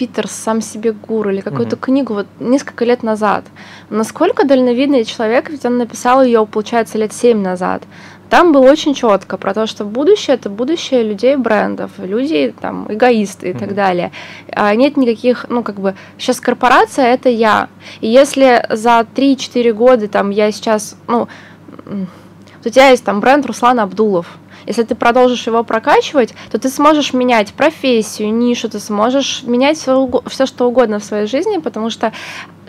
Питер 0.00 0.28
сам 0.28 0.62
себе 0.62 0.92
гуру 0.92 1.28
или 1.28 1.42
какую-то 1.42 1.76
угу. 1.76 1.84
книгу 1.84 2.14
вот 2.14 2.26
несколько 2.38 2.86
лет 2.86 3.02
назад. 3.02 3.44
Насколько 3.90 4.46
дальновидный 4.46 5.04
человек, 5.04 5.50
ведь 5.50 5.66
он 5.66 5.76
написал 5.76 6.24
ее, 6.24 6.46
получается, 6.46 6.96
лет 6.96 7.12
семь 7.12 7.42
назад. 7.42 7.82
Там 8.30 8.52
было 8.52 8.70
очень 8.70 8.94
четко 8.94 9.36
про 9.36 9.52
то, 9.52 9.66
что 9.66 9.84
будущее 9.84 10.36
это 10.36 10.48
будущее 10.48 11.02
людей 11.02 11.34
брендов, 11.36 11.90
люди 11.98 12.54
там 12.60 12.86
эгоисты 12.88 13.50
и 13.50 13.52
mm-hmm. 13.52 13.58
так 13.58 13.74
далее. 13.74 14.12
А 14.52 14.74
нет 14.74 14.96
никаких, 14.96 15.46
ну 15.48 15.64
как 15.64 15.80
бы 15.80 15.96
сейчас 16.16 16.40
корпорация 16.40 17.06
это 17.06 17.28
я. 17.28 17.68
И 18.00 18.06
если 18.06 18.64
за 18.70 19.04
3-4 19.14 19.72
года 19.72 20.06
там 20.06 20.30
я 20.30 20.52
сейчас, 20.52 20.96
ну 21.08 21.26
у 22.64 22.68
тебя 22.68 22.90
есть 22.90 23.04
там 23.04 23.20
бренд 23.20 23.44
Руслан 23.46 23.80
Абдулов, 23.80 24.38
если 24.66 24.84
ты 24.84 24.94
продолжишь 24.94 25.46
его 25.46 25.64
прокачивать, 25.64 26.34
то 26.52 26.58
ты 26.58 26.68
сможешь 26.68 27.12
менять 27.12 27.52
профессию, 27.52 28.32
нишу, 28.32 28.68
ты 28.68 28.78
сможешь 28.78 29.42
менять 29.42 29.78
все, 29.78 30.08
все 30.26 30.46
что 30.46 30.68
угодно 30.68 31.00
в 31.00 31.04
своей 31.04 31.26
жизни, 31.26 31.58
потому 31.58 31.90
что 31.90 32.12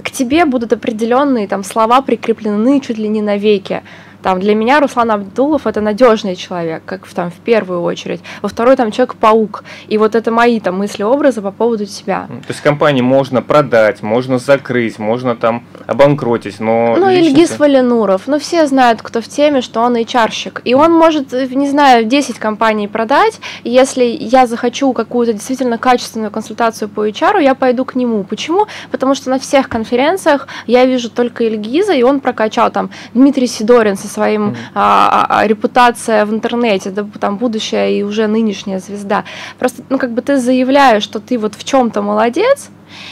к 0.02 0.10
тебе 0.10 0.46
будут 0.46 0.74
определенные 0.74 1.48
там 1.48 1.64
слова 1.64 2.02
прикреплены 2.02 2.80
чуть 2.80 2.98
ли 2.98 3.08
не 3.08 3.22
навеки. 3.22 3.84
Там, 4.22 4.40
для 4.40 4.56
меня 4.56 4.80
Руслан 4.80 5.12
Абдулов 5.12 5.68
это 5.68 5.82
надежный 5.82 6.36
человек, 6.36 6.84
как 6.86 7.06
в, 7.06 7.14
там, 7.14 7.32
в 7.32 7.36
первую 7.36 7.82
очередь. 7.82 8.22
Во 8.42 8.50
второй 8.50 8.76
там 8.76 8.92
человек-паук. 8.92 9.64
И 9.88 9.98
вот 9.98 10.16
это 10.16 10.32
мои 10.32 10.60
там 10.60 10.78
мысли, 10.78 11.04
образы 11.04 11.42
по 11.42 11.52
поводу 11.52 11.86
тебя. 11.86 12.28
То 12.28 12.50
есть 12.50 12.62
компании 12.62 13.02
можно 13.02 13.42
продать, 13.42 14.04
можно 14.04 14.38
закрыть, 14.38 15.00
можно 15.00 15.36
там 15.36 15.64
обанкротить, 15.88 16.60
но... 16.60 16.96
Ну, 16.98 17.10
личности... 17.10 17.30
Ильгиз 17.30 17.60
Валинуров. 17.60 18.28
Ну, 18.28 18.40
все 18.40 18.68
знают, 18.68 19.02
кто 19.02 19.22
в 19.22 19.28
теме, 19.28 19.62
что 19.62 19.82
он 19.82 19.96
HR-щик. 19.96 20.62
И 20.64 20.74
он 20.74 20.94
может, 20.94 21.32
не 21.32 21.70
знаю, 21.70 22.06
10 22.06 22.40
компаний 22.40 22.88
продать. 22.88 23.40
И 23.64 23.70
если 23.70 24.04
я 24.04 24.48
захочу 24.48 24.94
какую-то 24.94 25.34
действительно 25.34 25.78
качественную 25.78 26.32
консультацию 26.32 26.90
по 26.90 27.08
HR, 27.08 27.42
я 27.42 27.56
пойду 27.56 27.86
к 27.86 27.96
нему. 27.96 28.24
Почему? 28.24 28.68
Потому 28.92 29.16
что 29.16 29.30
на 29.30 29.40
всех 29.40 29.70
конференциях 29.70 30.48
я 30.68 30.86
вижу 30.86 31.10
только 31.10 31.46
Ильгиза, 31.46 31.94
и 31.94 32.04
он 32.04 32.20
прокачал 32.20 32.72
там 32.72 32.90
Дмитрий 33.14 33.48
Сидорин 33.48 33.98
со 33.98 34.08
своим 34.12 34.50
mm. 34.50 34.56
а, 34.76 35.26
а, 35.30 35.48
репутация 35.48 36.26
в 36.26 36.34
интернете, 36.34 36.90
да, 36.92 37.06
там 37.20 37.38
будущая 37.38 37.90
и 37.90 38.04
уже 38.04 38.28
нынешняя 38.28 38.80
звезда. 38.80 39.24
Просто, 39.60 39.84
ну, 39.90 39.98
как 39.98 40.12
бы 40.12 40.22
ты 40.22 40.38
заявляешь, 40.38 41.04
что 41.04 41.20
ты 41.20 41.38
вот 41.38 41.56
в 41.56 41.64
чем-то 41.64 42.02
молодец, 42.02 42.70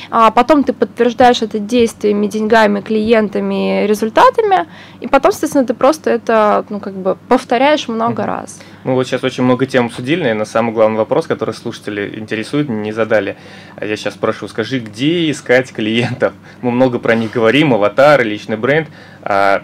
а 0.09 0.31
потом 0.31 0.63
ты 0.63 0.73
подтверждаешь 0.73 1.41
это 1.41 1.59
действиями, 1.59 2.27
деньгами, 2.27 2.81
клиентами, 2.81 3.85
результатами, 3.85 4.67
и 4.99 5.07
потом, 5.07 5.31
соответственно, 5.31 5.65
ты 5.65 5.73
просто 5.73 6.09
это, 6.09 6.65
ну, 6.69 6.79
как 6.79 6.93
бы 6.93 7.17
повторяешь 7.27 7.87
много 7.87 8.23
mm-hmm. 8.23 8.25
раз. 8.25 8.59
Мы 8.83 8.93
вот 8.93 9.07
сейчас 9.07 9.23
очень 9.23 9.43
много 9.43 9.65
тем 9.65 9.87
обсудили, 9.87 10.21
наверное, 10.21 10.45
самый 10.45 10.73
главный 10.73 10.97
вопрос, 10.97 11.27
который 11.27 11.53
слушатели 11.53 12.13
интересует, 12.17 12.69
не 12.69 12.93
задали. 12.93 13.35
Я 13.79 13.95
сейчас 13.97 14.13
спрошу, 14.13 14.47
скажи, 14.47 14.79
где 14.79 15.29
искать 15.29 15.73
клиентов? 15.73 16.33
Мы 16.61 16.71
много 16.71 16.97
про 16.97 17.15
них 17.15 17.31
говорим, 17.31 17.73
аватар, 17.73 18.23
личный 18.23 18.57
бренд. 18.57 18.87
А 19.21 19.61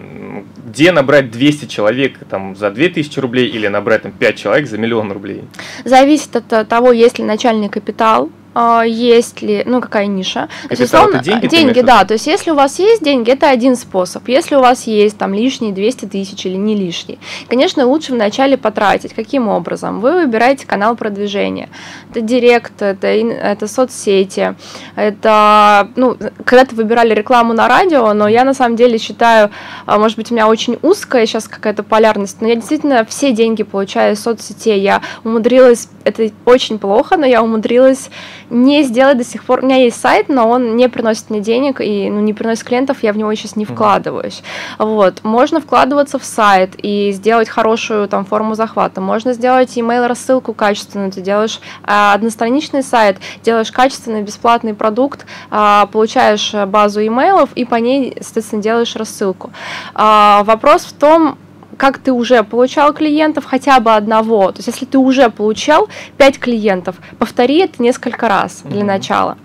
где 0.66 0.92
набрать 0.92 1.30
200 1.30 1.66
человек 1.66 2.18
там, 2.28 2.54
за 2.54 2.70
2000 2.70 3.18
рублей 3.20 3.48
или 3.48 3.66
набрать 3.68 4.02
там, 4.02 4.12
5 4.12 4.36
человек 4.36 4.68
за 4.68 4.76
миллион 4.76 5.10
рублей? 5.12 5.44
Зависит 5.84 6.36
от 6.36 6.68
того, 6.68 6.92
есть 6.92 7.18
ли 7.18 7.24
начальный 7.24 7.70
капитал, 7.70 8.26
а, 8.26 8.45
есть 8.84 9.42
ли, 9.42 9.62
ну, 9.66 9.80
какая 9.80 10.06
ниша. 10.06 10.48
Капитал, 10.62 10.68
то 10.68 10.70
есть, 10.70 10.82
условно, 10.82 11.18
деньги, 11.22 11.46
деньги 11.46 11.80
да, 11.80 12.04
то 12.04 12.14
есть 12.14 12.26
если 12.26 12.50
у 12.50 12.54
вас 12.54 12.78
есть 12.78 13.02
деньги, 13.02 13.30
это 13.30 13.50
один 13.50 13.76
способ. 13.76 14.26
Если 14.28 14.54
у 14.54 14.60
вас 14.60 14.86
есть 14.86 15.18
там 15.18 15.34
лишние 15.34 15.72
200 15.72 16.06
тысяч 16.06 16.46
или 16.46 16.56
не 16.56 16.74
лишние, 16.74 17.18
конечно, 17.48 17.86
лучше 17.86 18.12
вначале 18.12 18.56
потратить. 18.56 19.14
Каким 19.14 19.48
образом? 19.48 20.00
Вы 20.00 20.22
выбираете 20.22 20.66
канал 20.66 20.96
продвижения. 20.96 21.68
Это 22.10 22.20
директ, 22.20 22.80
это, 22.80 23.06
это 23.06 23.68
соцсети, 23.68 24.56
это, 24.94 25.88
ну, 25.96 26.16
когда-то 26.44 26.74
выбирали 26.74 27.14
рекламу 27.14 27.52
на 27.52 27.68
радио, 27.68 28.12
но 28.12 28.28
я 28.28 28.44
на 28.44 28.54
самом 28.54 28.76
деле 28.76 28.98
считаю, 28.98 29.50
а, 29.84 29.98
может 29.98 30.16
быть, 30.16 30.30
у 30.30 30.34
меня 30.34 30.48
очень 30.48 30.78
узкая 30.82 31.26
сейчас 31.26 31.48
какая-то 31.48 31.82
полярность, 31.82 32.40
но 32.40 32.48
я 32.48 32.54
действительно 32.54 33.04
все 33.04 33.32
деньги 33.32 33.62
получаю 33.62 34.14
из 34.14 34.22
соцсетей. 34.22 34.80
Я 34.80 35.02
умудрилась, 35.24 35.88
это 36.04 36.30
очень 36.44 36.78
плохо, 36.78 37.16
но 37.16 37.26
я 37.26 37.42
умудрилась 37.42 38.10
не 38.50 38.82
сделать 38.82 39.18
до 39.18 39.24
сих 39.24 39.44
пор. 39.44 39.60
У 39.60 39.66
меня 39.66 39.76
есть 39.76 40.00
сайт, 40.00 40.28
но 40.28 40.48
он 40.48 40.76
не 40.76 40.88
приносит 40.88 41.30
мне 41.30 41.40
денег 41.40 41.80
и 41.80 42.08
ну, 42.10 42.20
не 42.20 42.32
приносит 42.32 42.64
клиентов, 42.64 43.02
я 43.02 43.12
в 43.12 43.16
него 43.16 43.34
сейчас 43.34 43.56
не 43.56 43.64
вкладываюсь. 43.64 44.42
Вот. 44.78 45.24
Можно 45.24 45.60
вкладываться 45.60 46.18
в 46.18 46.24
сайт 46.24 46.74
и 46.78 47.12
сделать 47.12 47.48
хорошую 47.48 48.08
там 48.08 48.24
форму 48.24 48.54
захвата. 48.54 49.00
Можно 49.00 49.32
сделать 49.32 49.76
email 49.76 50.06
рассылку 50.06 50.54
качественную. 50.54 51.10
Ты 51.10 51.20
делаешь 51.20 51.60
а, 51.82 52.14
одностраничный 52.14 52.82
сайт, 52.82 53.18
делаешь 53.42 53.72
качественный 53.72 54.22
бесплатный 54.22 54.74
продукт, 54.74 55.26
а, 55.50 55.86
получаешь 55.86 56.54
базу 56.66 57.04
имейлов 57.06 57.50
и 57.54 57.64
по 57.64 57.76
ней, 57.76 58.16
соответственно, 58.20 58.62
делаешь 58.62 58.96
рассылку. 58.96 59.50
А, 59.94 60.44
вопрос 60.44 60.84
в 60.84 60.92
том, 60.92 61.38
как 61.76 61.98
ты 61.98 62.12
уже 62.12 62.42
получал 62.42 62.92
клиентов, 62.92 63.44
хотя 63.44 63.80
бы 63.80 63.94
одного. 63.94 64.52
То 64.52 64.58
есть, 64.58 64.68
если 64.68 64.86
ты 64.86 64.98
уже 64.98 65.30
получал 65.30 65.88
5 66.16 66.38
клиентов, 66.38 66.96
повтори 67.18 67.58
это 67.58 67.82
несколько 67.82 68.28
раз 68.28 68.62
для 68.64 68.82
mm-hmm. 68.82 68.84
начала. 68.84 69.38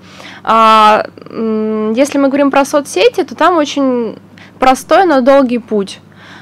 А, 0.44 1.06
если 1.30 2.18
мы 2.18 2.28
говорим 2.28 2.52
про 2.52 2.66
соцсети, 2.66 3.24
то 3.24 3.36
там 3.36 3.58
очень 3.58 4.18
простой, 4.60 5.06
но 5.06 5.22
долгий 5.22 5.60
путь. 5.60 6.00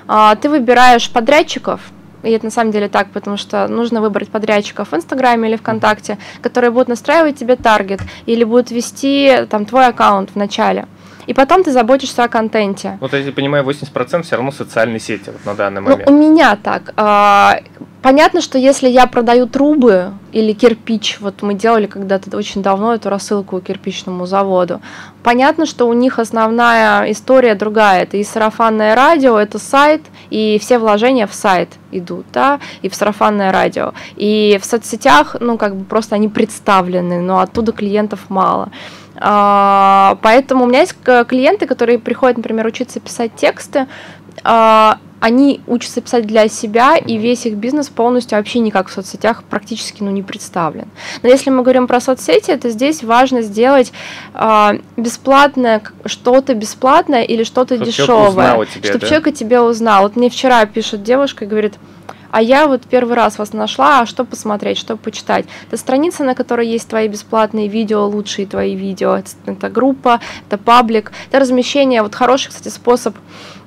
А, 0.07 0.35
ты 0.35 0.49
выбираешь 0.49 1.09
подрядчиков, 1.09 1.81
и 2.23 2.31
это 2.31 2.45
на 2.45 2.51
самом 2.51 2.71
деле 2.71 2.89
так, 2.89 3.11
потому 3.11 3.37
что 3.37 3.67
нужно 3.67 4.01
выбрать 4.01 4.29
подрядчиков 4.29 4.91
в 4.91 4.95
Инстаграме 4.95 5.49
или 5.49 5.55
ВКонтакте, 5.55 6.17
которые 6.41 6.71
будут 6.71 6.89
настраивать 6.89 7.37
тебе 7.37 7.55
таргет 7.55 8.01
или 8.25 8.43
будут 8.43 8.71
вести 8.71 9.45
там 9.49 9.65
твой 9.65 9.87
аккаунт 9.87 10.31
в 10.31 10.35
начале 10.35 10.85
и 11.29 11.33
потом 11.33 11.63
ты 11.63 11.71
заботишься 11.71 12.23
о 12.23 12.27
контенте. 12.27 12.97
Вот 12.99 13.13
я 13.13 13.31
понимаю, 13.31 13.63
80% 13.63 14.23
все 14.23 14.35
равно 14.35 14.51
социальные 14.51 14.99
сети 14.99 15.29
вот 15.29 15.45
на 15.45 15.53
данный 15.53 15.79
момент. 15.79 16.09
Ну, 16.09 16.15
у 16.15 16.19
меня 16.19 16.55
так. 16.55 16.91
А, 16.97 17.59
понятно, 18.01 18.41
что 18.41 18.57
если 18.57 18.89
я 18.89 19.05
продаю 19.05 19.45
трубы 19.45 20.13
или 20.31 20.53
кирпич, 20.53 21.19
вот 21.19 21.43
мы 21.43 21.53
делали 21.53 21.85
когда-то 21.85 22.35
очень 22.35 22.63
давно 22.63 22.95
эту 22.95 23.11
рассылку 23.11 23.61
кирпичному 23.61 24.25
заводу, 24.25 24.81
понятно, 25.21 25.67
что 25.67 25.87
у 25.87 25.93
них 25.93 26.17
основная 26.17 27.11
история 27.11 27.53
другая. 27.53 28.01
Это 28.01 28.17
и 28.17 28.23
сарафанное 28.23 28.95
радио, 28.95 29.37
это 29.37 29.59
сайт, 29.59 30.01
и 30.31 30.57
все 30.59 30.79
вложения 30.79 31.27
в 31.27 31.35
сайт 31.35 31.69
идут, 31.91 32.25
да, 32.33 32.59
и 32.81 32.89
в 32.89 32.95
сарафанное 32.95 33.51
радио. 33.51 33.93
И 34.15 34.57
в 34.59 34.65
соцсетях, 34.65 35.35
ну, 35.39 35.59
как 35.59 35.75
бы 35.75 35.85
просто 35.85 36.15
они 36.15 36.27
представлены, 36.27 37.21
но 37.21 37.39
оттуда 37.39 37.71
клиентов 37.71 38.21
мало. 38.29 38.71
А, 39.19 40.17
поэтому 40.21 40.63
у 40.63 40.67
меня 40.67 40.81
есть 40.81 40.95
клиенты, 41.03 41.67
которые 41.67 41.99
приходят, 41.99 42.37
например, 42.37 42.65
учиться 42.65 42.99
писать 42.99 43.35
тексты, 43.35 43.87
а, 44.43 44.97
они 45.19 45.61
учатся 45.67 46.01
писать 46.01 46.25
для 46.25 46.47
себя, 46.47 46.95
и 46.95 47.17
весь 47.17 47.45
их 47.45 47.55
бизнес 47.55 47.89
полностью 47.89 48.37
вообще 48.37 48.59
никак 48.59 48.87
в 48.87 48.91
соцсетях 48.91 49.43
практически 49.43 50.01
ну, 50.01 50.11
не 50.11 50.23
представлен. 50.23 50.87
Но 51.23 51.29
если 51.29 51.49
мы 51.49 51.61
говорим 51.61 51.87
про 51.87 51.99
соцсети, 51.99 52.55
то 52.55 52.69
здесь 52.69 53.03
важно 53.03 53.41
сделать 53.41 53.91
э, 54.33 54.79
бесплатное 54.95 55.81
что-то 56.05 56.53
бесплатное 56.53 57.23
или 57.23 57.43
что-то 57.43 57.77
дешевое, 57.77 58.65
чтобы 58.65 58.99
да? 58.99 59.07
человек 59.07 59.27
о 59.27 59.31
тебе 59.31 59.59
узнал. 59.59 60.03
Вот 60.03 60.15
мне 60.15 60.29
вчера 60.29 60.65
пишет 60.65 61.03
девушка 61.03 61.43
и 61.45 61.47
говорит, 61.47 61.73
а 62.31 62.41
я 62.41 62.67
вот 62.67 62.83
первый 62.83 63.15
раз 63.15 63.37
вас 63.37 63.53
нашла, 63.53 64.01
а 64.01 64.05
что 64.05 64.25
посмотреть, 64.25 64.77
что 64.77 64.97
почитать? 64.97 65.45
Это 65.67 65.77
страница, 65.77 66.23
на 66.23 66.35
которой 66.35 66.67
есть 66.67 66.87
твои 66.87 67.07
бесплатные 67.07 67.67
видео, 67.67 68.05
лучшие 68.05 68.47
твои 68.47 68.75
видео, 68.75 69.15
это, 69.17 69.31
это 69.45 69.69
группа, 69.69 70.19
это 70.47 70.57
паблик, 70.57 71.11
это 71.29 71.39
размещение, 71.39 72.01
вот 72.01 72.15
хороший, 72.15 72.49
кстати, 72.49 72.69
способ 72.69 73.15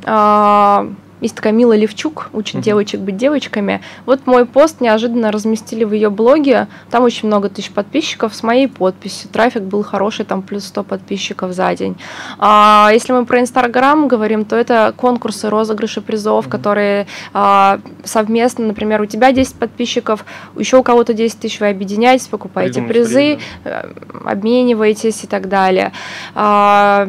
э, 0.04 0.92
есть 1.22 1.36
такая 1.36 1.52
Мила 1.52 1.74
Левчук, 1.74 2.28
учит 2.32 2.56
uh-huh. 2.56 2.62
девочек 2.62 3.00
быть 3.00 3.16
девочками. 3.16 3.80
Вот 4.06 4.26
мой 4.26 4.44
пост 4.44 4.80
неожиданно 4.80 5.30
разместили 5.30 5.84
в 5.84 5.92
ее 5.92 6.10
блоге. 6.10 6.66
Там 6.90 7.04
очень 7.04 7.28
много 7.28 7.48
тысяч 7.48 7.70
подписчиков 7.70 8.34
с 8.34 8.42
моей 8.42 8.68
подписью. 8.68 9.30
Трафик 9.30 9.62
был 9.62 9.82
хороший, 9.82 10.24
там 10.24 10.42
плюс 10.42 10.64
100 10.64 10.82
подписчиков 10.82 11.52
за 11.52 11.74
день. 11.74 11.96
А, 12.38 12.90
если 12.92 13.12
мы 13.12 13.24
про 13.24 13.40
Инстаграм 13.40 14.08
говорим, 14.08 14.44
то 14.44 14.56
это 14.56 14.92
конкурсы, 14.96 15.48
розыгрыши 15.48 16.00
призов, 16.00 16.46
uh-huh. 16.46 16.50
которые 16.50 17.06
а, 17.32 17.80
совместно, 18.04 18.66
например, 18.66 19.00
у 19.00 19.06
тебя 19.06 19.32
10 19.32 19.54
подписчиков, 19.54 20.24
еще 20.56 20.78
у 20.78 20.82
кого-то 20.82 21.14
10 21.14 21.38
тысяч, 21.38 21.60
вы 21.60 21.68
объединяетесь, 21.68 22.26
покупаете 22.26 22.82
Придумать 22.82 22.92
призы, 22.92 23.38
да. 23.64 23.84
Э, 23.84 23.92
обмениваетесь 24.24 25.24
и 25.24 25.26
так 25.26 25.48
далее. 25.48 25.92
А, 26.34 27.06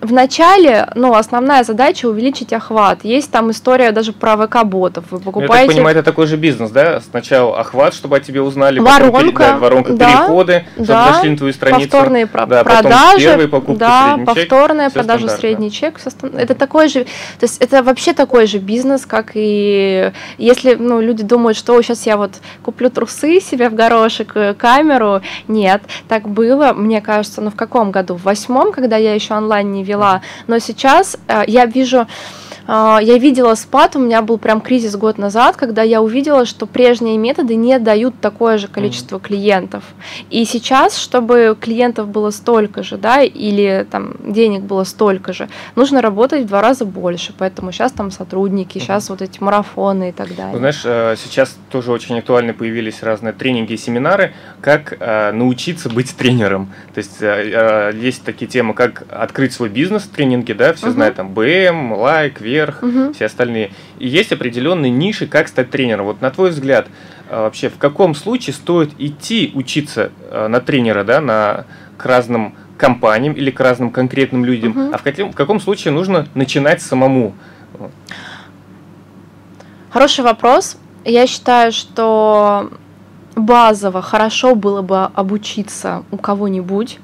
в 0.00 0.12
начале, 0.12 0.88
ну, 0.94 1.14
основная 1.14 1.62
задача 1.62 2.06
увеличить 2.06 2.52
охват. 2.52 3.04
Есть 3.04 3.30
там 3.30 3.50
история 3.50 3.92
даже 3.92 4.12
про 4.12 4.36
ВК-ботов. 4.36 5.04
Вы 5.10 5.20
покупаете... 5.20 5.54
Я 5.54 5.66
так 5.66 5.76
понимаю, 5.76 5.96
это 5.96 6.04
такой 6.04 6.26
же 6.26 6.36
бизнес, 6.36 6.70
да? 6.70 7.00
Сначала 7.00 7.58
охват, 7.58 7.94
чтобы 7.94 8.16
о 8.16 8.20
тебе 8.20 8.40
узнали, 8.40 8.78
воронка, 8.78 9.12
потом, 9.12 9.34
да, 9.34 9.58
воронка 9.58 9.92
да, 9.92 10.06
переходы, 10.06 10.64
чтобы 10.74 10.86
да, 10.86 11.12
зашли 11.12 11.30
на 11.30 11.36
твою 11.36 11.52
страницу. 11.52 11.90
Повторные 11.90 12.26
про- 12.26 12.46
да, 12.46 12.64
продажи, 12.64 13.26
первые 13.26 13.48
покупки, 13.48 13.78
да, 13.78 14.18
повторная 14.24 14.86
чек, 14.86 14.94
продажа, 14.94 15.28
средний 15.28 15.70
чек. 15.70 16.00
Это 16.34 16.54
такой 16.54 16.88
же, 16.88 17.04
то 17.04 17.44
есть 17.44 17.60
это 17.60 17.82
вообще 17.82 18.12
такой 18.12 18.46
же 18.46 18.58
бизнес, 18.58 19.04
как 19.04 19.32
и 19.34 20.12
если, 20.38 20.74
ну, 20.74 21.00
люди 21.00 21.22
думают, 21.22 21.58
что 21.58 21.80
сейчас 21.82 22.06
я 22.06 22.16
вот 22.16 22.32
куплю 22.62 22.90
трусы 22.90 23.40
себе 23.40 23.68
в 23.68 23.74
горошек, 23.74 24.32
э, 24.34 24.54
камеру. 24.54 25.20
Нет, 25.46 25.82
так 26.08 26.28
было, 26.28 26.72
мне 26.72 27.00
кажется, 27.00 27.40
ну, 27.40 27.50
в 27.50 27.56
каком 27.56 27.90
году? 27.90 28.14
В 28.14 28.24
восьмом, 28.24 28.72
когда 28.72 28.96
я 28.96 29.14
еще 29.14 29.34
онлайн 29.34 29.70
не 29.72 29.82
вела. 29.90 30.22
Но 30.46 30.58
сейчас 30.58 31.16
э, 31.28 31.42
я 31.46 31.66
вижу 31.66 32.06
я 32.70 33.18
видела 33.18 33.54
спад, 33.54 33.96
у 33.96 33.98
меня 33.98 34.22
был 34.22 34.38
прям 34.38 34.60
кризис 34.60 34.96
год 34.96 35.18
назад, 35.18 35.56
когда 35.56 35.82
я 35.82 36.02
увидела, 36.02 36.44
что 36.44 36.66
прежние 36.66 37.18
методы 37.18 37.56
не 37.56 37.78
дают 37.78 38.20
такое 38.20 38.58
же 38.58 38.68
количество 38.68 39.16
mm. 39.16 39.22
клиентов. 39.22 39.84
И 40.30 40.44
сейчас, 40.44 40.96
чтобы 40.96 41.56
клиентов 41.60 42.08
было 42.08 42.30
столько 42.30 42.82
же, 42.82 42.96
да, 42.96 43.22
или 43.22 43.86
там 43.90 44.14
денег 44.24 44.62
было 44.62 44.84
столько 44.84 45.32
же, 45.32 45.48
нужно 45.74 46.00
работать 46.00 46.44
в 46.44 46.46
два 46.46 46.62
раза 46.62 46.84
больше. 46.84 47.32
Поэтому 47.36 47.72
сейчас 47.72 47.92
там 47.92 48.10
сотрудники, 48.10 48.78
mm. 48.78 48.80
сейчас 48.80 49.10
вот 49.10 49.22
эти 49.22 49.42
марафоны 49.42 50.10
и 50.10 50.12
так 50.12 50.34
далее. 50.36 50.58
знаешь, 50.58 50.82
э, 50.84 51.16
сейчас 51.16 51.58
тоже 51.70 51.92
очень 51.92 52.18
актуальны 52.18 52.52
появились 52.52 53.02
разные 53.02 53.32
тренинги 53.32 53.72
и 53.72 53.76
семинары, 53.76 54.32
как 54.60 54.96
э, 54.98 55.32
научиться 55.32 55.88
быть 55.88 56.14
тренером. 56.14 56.72
То 56.94 56.98
есть 56.98 57.20
э, 57.20 57.92
есть 57.94 58.24
такие 58.24 58.46
темы, 58.46 58.74
как 58.74 59.04
открыть 59.10 59.52
свой 59.52 59.68
бизнес, 59.68 60.04
тренинги, 60.04 60.52
да, 60.52 60.72
все 60.72 60.86
uh-huh. 60.86 60.90
знают 60.90 61.16
там 61.16 61.34
БМ, 61.34 61.92
лайк, 61.92 62.40
вверх, 62.60 62.82
угу. 62.82 63.12
все 63.12 63.26
остальные. 63.26 63.72
И 63.98 64.08
есть 64.08 64.32
определенные 64.32 64.90
ниши, 64.90 65.26
как 65.26 65.48
стать 65.48 65.70
тренером. 65.70 66.06
Вот 66.06 66.20
на 66.20 66.30
твой 66.30 66.50
взгляд, 66.50 66.88
а, 67.28 67.44
вообще 67.44 67.68
в 67.68 67.78
каком 67.78 68.14
случае 68.14 68.54
стоит 68.54 68.92
идти 68.98 69.50
учиться 69.54 70.12
а, 70.30 70.48
на 70.48 70.60
тренера, 70.60 71.04
да, 71.04 71.20
на, 71.20 71.66
к 71.96 72.04
разным 72.06 72.54
компаниям 72.76 73.34
или 73.34 73.50
к 73.50 73.60
разным 73.60 73.90
конкретным 73.90 74.44
людям, 74.44 74.72
угу. 74.72 74.94
а 74.94 74.98
в 74.98 75.02
каком, 75.02 75.32
в 75.32 75.34
каком 75.34 75.60
случае 75.60 75.92
нужно 75.92 76.26
начинать 76.34 76.82
самому? 76.82 77.34
Хороший 79.90 80.24
вопрос. 80.24 80.76
Я 81.04 81.26
считаю, 81.26 81.72
что 81.72 82.70
базово 83.40 84.02
хорошо 84.02 84.54
было 84.54 84.82
бы 84.82 85.04
обучиться 85.14 86.04
у 86.10 86.16
кого-нибудь, 86.16 86.98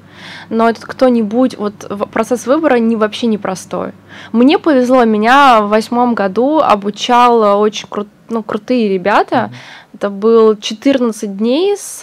но 0.49 0.69
этот 0.69 0.85
кто-нибудь, 0.85 1.57
вот 1.57 1.73
процесс 2.11 2.47
выбора 2.47 2.75
не 2.75 2.95
вообще 2.95 3.27
непростой. 3.27 3.91
Мне 4.31 4.57
повезло, 4.59 5.03
меня 5.05 5.61
в 5.61 5.69
восьмом 5.69 6.15
году 6.15 6.59
обучал 6.59 7.59
очень 7.59 7.87
кру 7.89 8.07
ну, 8.29 8.43
крутые 8.43 8.89
ребята. 8.89 9.51
Это 9.93 10.09
был 10.09 10.57
14 10.57 11.37
дней 11.37 11.77
с 11.77 12.01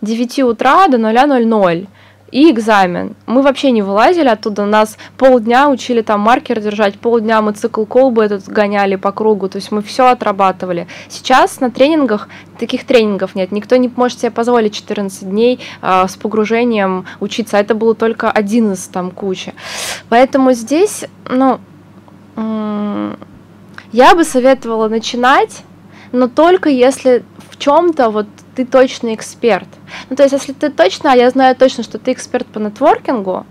9 0.00 0.38
утра 0.40 0.88
до 0.88 0.96
0.00 0.96 1.86
и 2.32 2.50
экзамен. 2.50 3.14
Мы 3.26 3.42
вообще 3.42 3.70
не 3.70 3.82
вылазили 3.82 4.28
оттуда, 4.28 4.64
нас 4.64 4.96
полдня 5.16 5.68
учили 5.68 6.02
там 6.02 6.20
маркер 6.20 6.60
держать, 6.60 6.98
полдня 6.98 7.40
мы 7.42 7.52
цикл 7.52 7.84
колбы 7.84 8.24
этот 8.24 8.48
гоняли 8.48 8.96
по 8.96 9.12
кругу, 9.12 9.48
то 9.48 9.56
есть 9.56 9.72
мы 9.72 9.82
все 9.82 10.08
отрабатывали. 10.08 10.86
Сейчас 11.08 11.60
на 11.60 11.70
тренингах 11.70 12.28
таких 12.58 12.84
тренингов 12.84 13.34
нет, 13.34 13.52
никто 13.52 13.76
не 13.76 13.90
может 13.94 14.20
себе 14.20 14.30
позволить 14.30 14.74
14 14.74 15.28
дней 15.28 15.60
э, 15.82 16.06
с 16.08 16.16
погружением 16.16 17.06
учиться, 17.20 17.56
это 17.56 17.74
было 17.74 17.94
только 17.94 18.30
один 18.30 18.72
из 18.72 18.86
там 18.88 19.10
кучи. 19.10 19.54
Поэтому 20.08 20.52
здесь, 20.52 21.04
ну, 21.28 21.58
я 23.92 24.14
бы 24.14 24.24
советовала 24.24 24.88
начинать, 24.88 25.62
но 26.12 26.28
только 26.28 26.68
если 26.68 27.24
в 27.50 27.58
чем-то 27.58 28.10
вот 28.10 28.26
ты 28.60 28.66
точно 28.66 29.14
эксперт. 29.14 29.68
Ну, 30.10 30.16
то 30.16 30.22
есть, 30.22 30.34
если 30.34 30.52
ты 30.52 30.68
точно, 30.68 31.12
а 31.12 31.16
я 31.16 31.30
знаю 31.30 31.56
точно, 31.56 31.82
что 31.82 31.98
ты 31.98 32.12
эксперт 32.12 32.46
по 32.46 32.58
нетворкингу, 32.58 33.46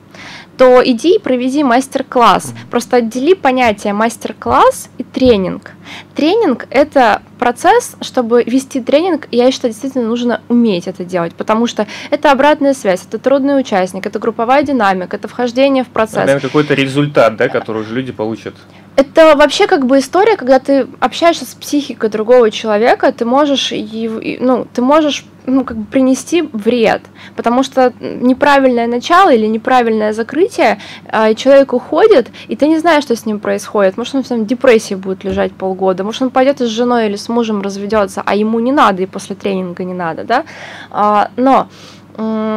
то 0.56 0.82
иди 0.86 1.16
и 1.16 1.20
проведи 1.20 1.64
мастер-класс. 1.64 2.54
Просто 2.70 2.98
отдели 2.98 3.34
понятие 3.34 3.94
мастер-класс 3.94 4.90
и 5.00 5.04
тренинг. 5.04 5.72
Тренинг– 6.14 6.68
это 6.70 7.24
процесс, 7.40 7.96
чтобы 8.02 8.44
вести 8.44 8.82
тренинг, 8.82 9.28
я 9.32 9.52
считаю, 9.52 9.72
действительно 9.72 10.06
нужно 10.06 10.42
уметь 10.48 10.88
это 10.88 11.04
делать, 11.06 11.34
потому 11.34 11.66
что 11.66 11.88
это 12.12 12.32
обратная 12.32 12.76
связь, 12.76 13.04
это 13.08 13.18
трудный 13.18 13.60
участник, 13.60 14.06
это 14.06 14.20
групповая 14.20 14.62
динамика, 14.62 15.16
это 15.16 15.28
вхождение 15.28 15.84
в 15.84 15.88
процесс. 15.88 16.30
Это 16.30 16.42
какой-то 16.42 16.76
результат, 16.76 17.36
да, 17.38 17.48
который 17.48 17.82
уже 17.82 17.96
люди 17.96 18.12
получат. 18.12 18.54
Это 19.00 19.38
вообще 19.38 19.66
как 19.66 19.86
бы 19.86 20.00
история, 20.00 20.36
когда 20.36 20.60
ты 20.60 20.86
общаешься 21.00 21.46
с 21.46 21.56
психикой 21.56 22.10
другого 22.10 22.52
человека, 22.52 23.14
ты 23.14 23.24
можешь, 23.24 23.72
ну, 23.72 24.68
ты 24.74 24.82
можешь 24.82 25.26
ну, 25.46 25.64
как 25.64 25.78
бы 25.78 25.86
принести 25.86 26.42
вред, 26.42 27.04
потому 27.38 27.64
что 27.64 27.94
неправильное 28.02 28.88
начало 28.88 29.34
или 29.34 29.46
неправильное 29.46 30.12
закрытие, 30.12 30.82
э, 31.06 31.34
человек 31.36 31.72
уходит, 31.72 32.28
и 32.50 32.58
ты 32.58 32.68
не 32.68 32.78
знаешь, 32.78 33.06
что 33.06 33.16
с 33.16 33.26
ним 33.26 33.40
происходит. 33.40 33.96
Может, 33.96 34.16
он 34.16 34.44
в 34.44 34.46
депрессии 34.46 34.96
будет 34.96 35.24
лежать 35.24 35.54
полгода, 35.54 36.04
может, 36.04 36.24
он 36.24 36.30
пойдет 36.30 36.60
с 36.60 36.66
женой 36.66 37.08
или 37.08 37.16
с 37.16 37.30
мужем 37.30 37.62
разведется, 37.62 38.22
а 38.26 38.36
ему 38.36 38.60
не 38.60 38.74
надо, 38.74 39.02
и 39.02 39.06
после 39.06 39.38
тренинга 39.38 39.86
не 39.86 39.94
надо, 39.94 40.26
да. 40.26 40.44
А, 40.92 41.32
но 41.38 41.70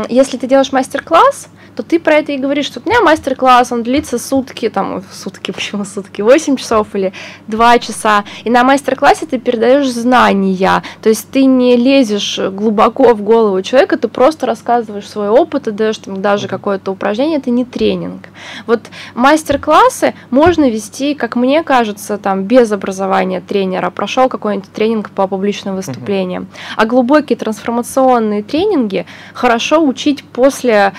если 0.09 0.39
ты 0.39 0.49
делаешь 0.49 0.73
мастер-класс, 0.73 1.47
то 1.77 1.83
ты 1.83 1.99
про 1.99 2.15
это 2.15 2.33
и 2.33 2.39
говоришь, 2.39 2.67
что 2.67 2.81
у 2.85 2.89
меня 2.89 3.01
мастер-класс, 3.01 3.73
он 3.73 3.83
длится 3.83 4.19
сутки, 4.19 4.69
там, 4.69 5.03
сутки, 5.11 5.51
почему 5.53 5.85
сутки, 5.85 6.23
8 6.23 6.57
часов 6.57 6.89
или 6.95 7.13
2 7.49 7.79
часа, 7.79 8.25
и 8.45 8.51
на 8.51 8.65
мастер-классе 8.65 9.27
ты 9.27 9.39
передаешь 9.39 9.89
знания, 9.91 10.83
то 11.03 11.09
есть 11.09 11.31
ты 11.31 11.45
не 11.45 11.77
лезешь 11.77 12.39
глубоко 12.39 13.15
в 13.15 13.23
голову 13.23 13.63
человека, 13.63 13.97
ты 13.97 14.09
просто 14.09 14.47
рассказываешь 14.47 15.09
свой 15.09 15.29
опыт 15.29 15.69
и 15.69 15.71
даешь 15.71 15.99
там 15.99 16.21
даже 16.21 16.49
какое-то 16.49 16.91
упражнение, 16.93 17.39
это 17.39 17.51
не 17.51 17.65
тренинг. 17.65 18.29
Вот 18.67 18.81
мастер-классы 19.15 20.15
можно 20.31 20.69
вести, 20.69 21.15
как 21.15 21.37
мне 21.37 21.63
кажется, 21.63 22.19
там, 22.19 22.45
без 22.45 22.71
образования 22.73 23.41
тренера, 23.41 23.91
прошел 23.91 24.29
какой-нибудь 24.29 24.71
тренинг 24.73 25.11
по 25.11 25.27
публичным 25.27 25.77
выступлениям, 25.77 26.49
а 26.77 26.87
глубокие 26.87 27.37
трансформационные 27.37 28.43
тренинги 28.43 29.07
хорошо 29.35 29.83
учить 29.85 30.25
после 30.25 30.93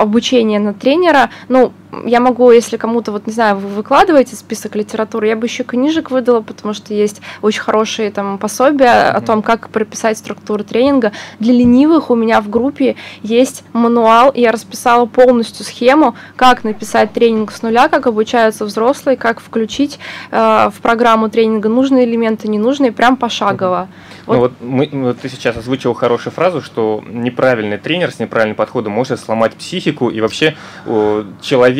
обучения 0.00 0.58
на 0.58 0.74
тренера. 0.74 1.30
Ну, 1.48 1.72
я 2.04 2.20
могу, 2.20 2.50
если 2.50 2.76
кому-то, 2.76 3.12
вот 3.12 3.26
не 3.26 3.32
знаю, 3.32 3.56
вы 3.56 3.68
выкладываете 3.68 4.36
список 4.36 4.76
литературы, 4.76 5.28
я 5.28 5.36
бы 5.36 5.46
еще 5.46 5.64
книжек 5.64 6.10
выдала, 6.10 6.40
потому 6.40 6.74
что 6.74 6.94
есть 6.94 7.20
очень 7.42 7.60
хорошие 7.60 8.10
там 8.10 8.38
пособия 8.38 8.86
mm-hmm. 8.86 9.16
о 9.16 9.20
том, 9.20 9.42
как 9.42 9.68
прописать 9.70 10.18
структуру 10.18 10.64
тренинга. 10.64 11.12
Для 11.38 11.52
ленивых 11.52 12.10
у 12.10 12.14
меня 12.14 12.40
в 12.40 12.48
группе 12.48 12.96
есть 13.22 13.64
мануал, 13.72 14.30
и 14.30 14.40
я 14.40 14.52
расписала 14.52 15.06
полностью 15.06 15.64
схему, 15.64 16.14
как 16.36 16.64
написать 16.64 17.12
тренинг 17.12 17.52
с 17.52 17.62
нуля, 17.62 17.88
как 17.88 18.06
обучаются 18.06 18.64
взрослые, 18.64 19.16
как 19.16 19.40
включить 19.40 19.98
э, 20.30 20.70
в 20.74 20.80
программу 20.80 21.28
тренинга 21.28 21.68
нужные 21.68 22.04
элементы, 22.04 22.48
ненужные, 22.48 22.92
прям 22.92 23.16
пошагово. 23.16 23.88
Mm-hmm. 23.90 24.20
Вот. 24.26 24.34
Ну 24.34 24.40
вот 24.40 24.52
мы, 24.60 24.88
вот 24.92 25.20
ты 25.20 25.28
сейчас 25.28 25.56
озвучил 25.56 25.94
хорошую 25.94 26.32
фразу, 26.32 26.60
что 26.62 27.02
неправильный 27.08 27.78
тренер 27.78 28.12
с 28.12 28.18
неправильным 28.18 28.56
подходом 28.56 28.92
может 28.92 29.18
сломать 29.18 29.54
психику 29.54 30.08
и 30.08 30.20
вообще 30.20 30.56
о, 30.86 31.24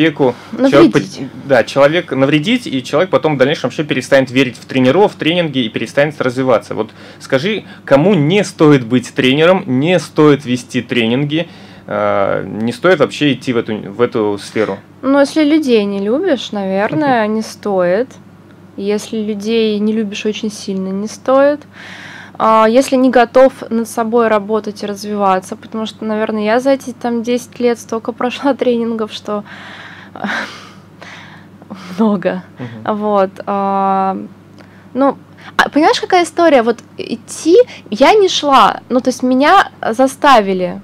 человеку... 0.01 0.35
Навредить. 0.51 1.15
Человек, 1.15 1.31
да, 1.45 1.63
человек 1.63 2.11
навредить, 2.11 2.67
и 2.67 2.83
человек 2.83 3.09
потом 3.09 3.35
в 3.35 3.37
дальнейшем 3.37 3.69
вообще 3.69 3.83
перестанет 3.83 4.31
верить 4.31 4.57
в 4.57 4.65
тренеров, 4.65 5.13
в 5.13 5.15
тренинги 5.15 5.59
и 5.59 5.69
перестанет 5.69 6.19
развиваться. 6.21 6.75
Вот 6.75 6.91
скажи, 7.19 7.63
кому 7.85 8.13
не 8.13 8.43
стоит 8.43 8.85
быть 8.85 9.13
тренером, 9.13 9.63
не 9.65 9.99
стоит 9.99 10.45
вести 10.45 10.81
тренинги, 10.81 11.47
э, 11.87 12.43
не 12.45 12.71
стоит 12.71 12.99
вообще 12.99 13.33
идти 13.33 13.53
в 13.53 13.57
эту, 13.57 13.75
в 13.75 14.01
эту 14.01 14.37
сферу? 14.41 14.79
Ну, 15.01 15.19
если 15.19 15.43
людей 15.43 15.83
не 15.85 15.99
любишь, 15.99 16.51
наверное, 16.51 17.27
не 17.27 17.41
стоит. 17.41 18.09
Если 18.77 19.17
людей 19.17 19.77
не 19.79 19.93
любишь 19.93 20.25
очень 20.25 20.51
сильно, 20.51 20.87
не 20.89 21.07
стоит. 21.07 21.61
А, 22.43 22.65
если 22.67 22.95
не 22.95 23.11
готов 23.11 23.53
над 23.69 23.87
собой 23.87 24.27
работать 24.27 24.81
и 24.81 24.87
развиваться, 24.87 25.55
потому 25.55 25.85
что, 25.85 26.05
наверное, 26.05 26.43
я 26.43 26.59
за 26.59 26.71
эти 26.71 26.91
там 26.91 27.21
10 27.21 27.59
лет 27.59 27.77
столько 27.77 28.11
прошла 28.13 28.55
тренингов, 28.55 29.13
что 29.13 29.43
много. 31.97 32.43
Uh-huh. 32.57 32.95
Вот. 32.95 33.31
А, 33.45 34.17
ну, 34.93 35.17
а, 35.57 35.69
понимаешь, 35.69 35.99
какая 35.99 36.23
история? 36.23 36.63
Вот 36.63 36.79
идти 36.97 37.57
я 37.89 38.13
не 38.13 38.29
шла, 38.29 38.81
ну, 38.89 38.99
то 38.99 39.09
есть 39.09 39.23
меня 39.23 39.71
заставили 39.91 40.81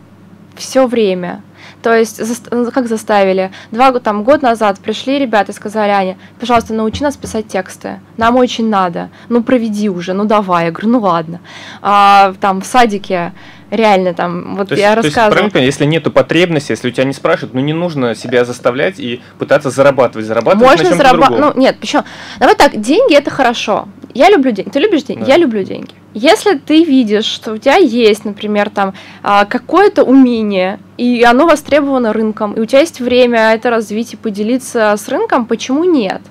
все 0.55 0.87
время. 0.87 1.41
То 1.81 1.95
есть, 1.95 2.19
ну, 2.51 2.71
как 2.71 2.87
заставили? 2.87 3.51
Два 3.71 3.91
там, 3.99 4.23
год 4.23 4.41
назад 4.41 4.79
пришли 4.79 5.19
ребята 5.19 5.51
и 5.51 5.55
сказали, 5.55 5.91
Аня, 5.91 6.17
пожалуйста, 6.39 6.73
научи 6.73 7.03
нас 7.03 7.15
писать 7.15 7.47
тексты. 7.47 7.99
Нам 8.17 8.35
очень 8.35 8.69
надо. 8.69 9.09
Ну, 9.29 9.43
проведи 9.43 9.87
уже, 9.87 10.13
ну 10.13 10.25
давай. 10.25 10.65
Я 10.65 10.71
говорю, 10.71 10.89
ну 10.89 10.99
ладно. 10.99 11.39
А, 11.81 12.33
там 12.41 12.61
в 12.61 12.65
садике 12.65 13.33
реально 13.71 14.13
там, 14.13 14.55
вот 14.55 14.69
то 14.69 14.75
я 14.75 14.93
есть, 14.93 15.05
рассказывала. 15.05 15.49
То 15.49 15.59
есть, 15.59 15.65
если 15.65 15.85
нету 15.85 16.11
потребности, 16.11 16.71
если 16.71 16.89
у 16.89 16.91
тебя 16.91 17.03
не 17.03 17.13
спрашивают, 17.13 17.53
ну 17.53 17.59
не 17.59 17.73
нужно 17.73 18.15
себя 18.15 18.45
заставлять 18.45 18.99
и 18.99 19.21
пытаться 19.39 19.69
зарабатывать, 19.69 20.25
зарабатывать 20.25 20.79
Можно 20.79 20.95
зарабатывать, 20.95 21.55
ну 21.55 21.61
нет, 21.61 21.79
почему? 21.79 22.03
Давай 22.39 22.55
так, 22.55 22.79
деньги 22.79 23.15
это 23.15 23.29
хорошо. 23.29 23.87
Я 24.17 24.29
люблю 24.31 24.51
деньги. 24.51 24.71
Ты 24.71 24.79
любишь 24.79 25.03
деньги? 25.03 25.21
Да. 25.21 25.27
Я 25.27 25.37
люблю 25.37 25.63
деньги. 25.63 25.93
Если 26.15 26.57
ты 26.57 26.83
видишь, 26.83 27.25
что 27.25 27.53
у 27.53 27.57
тебя 27.57 27.75
есть, 27.75 28.25
например, 28.25 28.71
там 28.71 28.95
а, 29.21 29.45
какое-то 29.45 30.03
умение, 30.03 30.79
и 30.97 31.23
оно 31.23 31.45
востребовано 31.45 32.13
рынком, 32.13 32.53
и 32.53 32.59
у 32.59 32.65
тебя 32.65 32.79
есть 32.79 32.99
время 32.99 33.53
это 33.53 33.69
развить 33.69 34.13
и 34.13 34.17
поделиться 34.17 34.95
с 34.97 35.07
рынком, 35.07 35.45
почему 35.45 35.83
нет? 35.83 36.21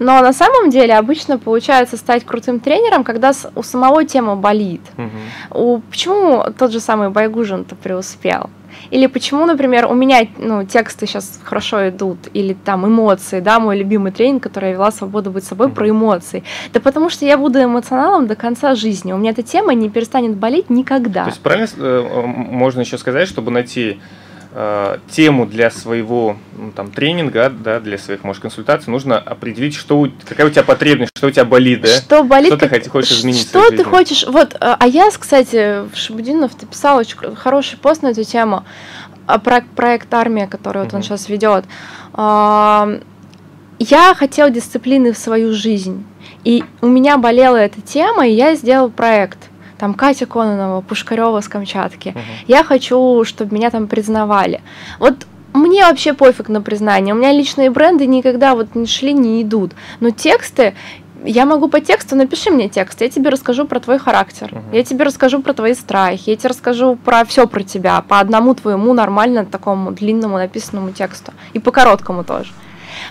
Но 0.00 0.20
на 0.20 0.32
самом 0.32 0.70
деле 0.70 0.96
обычно 0.96 1.38
получается 1.38 1.96
стать 1.96 2.24
крутым 2.24 2.58
тренером, 2.58 3.04
когда 3.04 3.30
у 3.54 3.62
самого 3.62 4.04
тема 4.04 4.34
болит. 4.34 4.82
Угу. 4.96 5.60
У, 5.60 5.78
почему 5.78 6.44
тот 6.58 6.72
же 6.72 6.80
самый 6.80 7.10
Байгужин-то 7.10 7.76
преуспел? 7.76 8.50
Или 8.90 9.06
почему, 9.06 9.46
например, 9.46 9.86
у 9.86 9.94
меня 9.94 10.26
ну, 10.38 10.64
тексты 10.64 11.06
сейчас 11.06 11.40
хорошо 11.44 11.88
идут, 11.88 12.18
или 12.32 12.54
там 12.54 12.86
эмоции, 12.86 13.40
да, 13.40 13.58
мой 13.58 13.78
любимый 13.78 14.12
тренинг, 14.12 14.42
который 14.42 14.70
я 14.70 14.74
вела 14.74 14.90
«Свобода 14.90 15.30
быть 15.30 15.44
собой» 15.44 15.68
про 15.68 15.88
эмоции. 15.88 16.42
Да 16.72 16.80
потому 16.80 17.10
что 17.10 17.24
я 17.24 17.36
буду 17.36 17.62
эмоционалом 17.62 18.26
до 18.26 18.36
конца 18.36 18.74
жизни. 18.74 19.12
У 19.12 19.16
меня 19.18 19.30
эта 19.30 19.42
тема 19.42 19.74
не 19.74 19.90
перестанет 19.90 20.36
болеть 20.36 20.70
никогда. 20.70 21.24
То 21.24 21.30
есть 21.30 21.40
правильно 21.40 21.68
э, 21.76 22.22
можно 22.26 22.80
еще 22.80 22.98
сказать, 22.98 23.28
чтобы 23.28 23.50
найти 23.50 24.00
э, 24.52 24.98
тему 25.10 25.46
для 25.46 25.70
своего 25.70 26.36
ну, 26.56 26.72
там, 26.72 26.90
тренинга, 26.90 27.50
да, 27.50 27.80
для 27.80 27.98
своих, 27.98 28.24
может, 28.24 28.42
консультаций, 28.42 28.90
нужно 28.90 29.18
определить, 29.18 29.74
что, 29.74 30.08
какая 30.28 30.46
у 30.46 30.50
тебя 30.50 30.62
потребность, 30.62 31.12
что 31.16 31.28
у 31.28 31.30
тебя 31.30 31.44
болит, 31.44 31.82
да? 31.82 31.88
Что 31.88 32.22
болит? 32.22 32.54
Что 32.54 32.68
ты 32.68 32.90
хочешь 32.90 33.18
изменить 33.18 33.48
Что 33.48 33.70
ты 33.70 33.84
хочешь? 33.84 34.24
Вот, 34.26 34.54
э, 34.54 34.58
а 34.60 34.86
я, 34.86 35.10
кстати, 35.10 35.88
Шабудинов, 35.94 36.54
ты 36.54 36.66
писал 36.66 36.98
очень 36.98 37.16
хороший 37.36 37.78
пост 37.78 38.02
на 38.02 38.08
эту 38.08 38.24
тему, 38.24 38.64
а, 39.26 39.38
про 39.38 39.62
проект 39.76 40.12
«Армия», 40.14 40.46
который 40.46 40.82
вот 40.84 40.94
он 40.94 41.02
сейчас 41.02 41.28
ведет. 41.28 41.64
Я 43.80 44.14
хотел 44.16 44.50
дисциплины 44.50 45.12
в 45.12 45.18
свою 45.18 45.52
жизнь, 45.52 46.04
и 46.42 46.64
у 46.80 46.86
меня 46.86 47.16
болела 47.16 47.56
эта 47.56 47.80
тема, 47.80 48.26
и 48.26 48.32
я 48.32 48.56
сделал 48.56 48.90
проект– 48.90 49.38
там 49.78 49.94
Катя 49.94 50.26
Кононова, 50.26 50.80
Пушкарева 50.80 51.40
с 51.40 51.48
Камчатки. 51.48 52.08
Uh-huh. 52.08 52.44
Я 52.46 52.64
хочу, 52.64 53.24
чтобы 53.24 53.54
меня 53.54 53.70
там 53.70 53.86
признавали. 53.86 54.60
Вот 54.98 55.26
мне 55.54 55.84
вообще 55.84 56.12
пофиг 56.12 56.48
на 56.48 56.60
признание. 56.60 57.14
У 57.14 57.18
меня 57.18 57.32
личные 57.32 57.70
бренды 57.70 58.06
никогда 58.06 58.54
вот 58.54 58.74
не 58.74 58.86
шли, 58.86 59.12
не 59.12 59.42
идут. 59.42 59.72
Но 60.00 60.10
тексты, 60.10 60.74
я 61.24 61.46
могу 61.46 61.68
по 61.68 61.80
тексту, 61.80 62.16
напиши 62.16 62.50
мне 62.50 62.68
текст, 62.68 63.00
я 63.00 63.08
тебе 63.08 63.30
расскажу 63.30 63.66
про 63.66 63.80
твой 63.80 63.98
характер, 63.98 64.50
uh-huh. 64.52 64.76
я 64.76 64.84
тебе 64.84 65.04
расскажу 65.04 65.42
про 65.42 65.52
твои 65.52 65.74
страхи, 65.74 66.30
я 66.30 66.36
тебе 66.36 66.50
расскажу 66.50 66.96
про 66.96 67.24
все 67.24 67.46
про 67.46 67.62
тебя, 67.62 68.02
по 68.02 68.20
одному 68.20 68.54
твоему 68.54 68.92
нормально 68.92 69.44
такому 69.44 69.90
длинному 69.92 70.38
написанному 70.38 70.92
тексту. 70.92 71.32
И 71.54 71.58
по 71.58 71.72
короткому 71.72 72.24
тоже. 72.24 72.52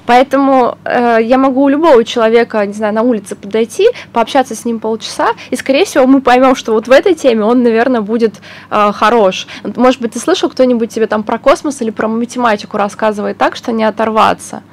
Поэтому 0.05 0.77
э, 0.83 1.19
я 1.21 1.38
могу 1.38 1.63
у 1.63 1.69
любого 1.69 2.03
человека, 2.03 2.65
не 2.65 2.73
знаю, 2.73 2.93
на 2.93 3.01
улице 3.01 3.36
подойти, 3.36 3.88
пообщаться 4.13 4.55
с 4.55 4.65
ним 4.65 4.79
полчаса, 4.79 5.29
и, 5.49 5.55
скорее 5.55 5.86
всего, 5.86 6.07
мы 6.07 6.21
поймем, 6.21 6.55
что 6.55 6.73
вот 6.73 6.88
в 6.88 6.91
этой 6.91 7.13
теме 7.13 7.43
он, 7.43 7.63
наверное, 7.63 8.01
будет 8.01 8.36
э, 8.69 8.91
хорош. 8.93 9.47
Может 9.63 10.01
быть, 10.01 10.13
ты 10.13 10.19
слышал, 10.19 10.49
кто-нибудь 10.49 10.89
тебе 10.89 11.07
там 11.07 11.23
про 11.23 11.38
космос 11.38 11.81
или 11.81 11.89
про 11.89 12.07
математику 12.07 12.77
рассказывает 12.77 13.38
так, 13.38 13.55
что 13.55 13.71
не 13.71 13.83
оторваться. 13.83 14.63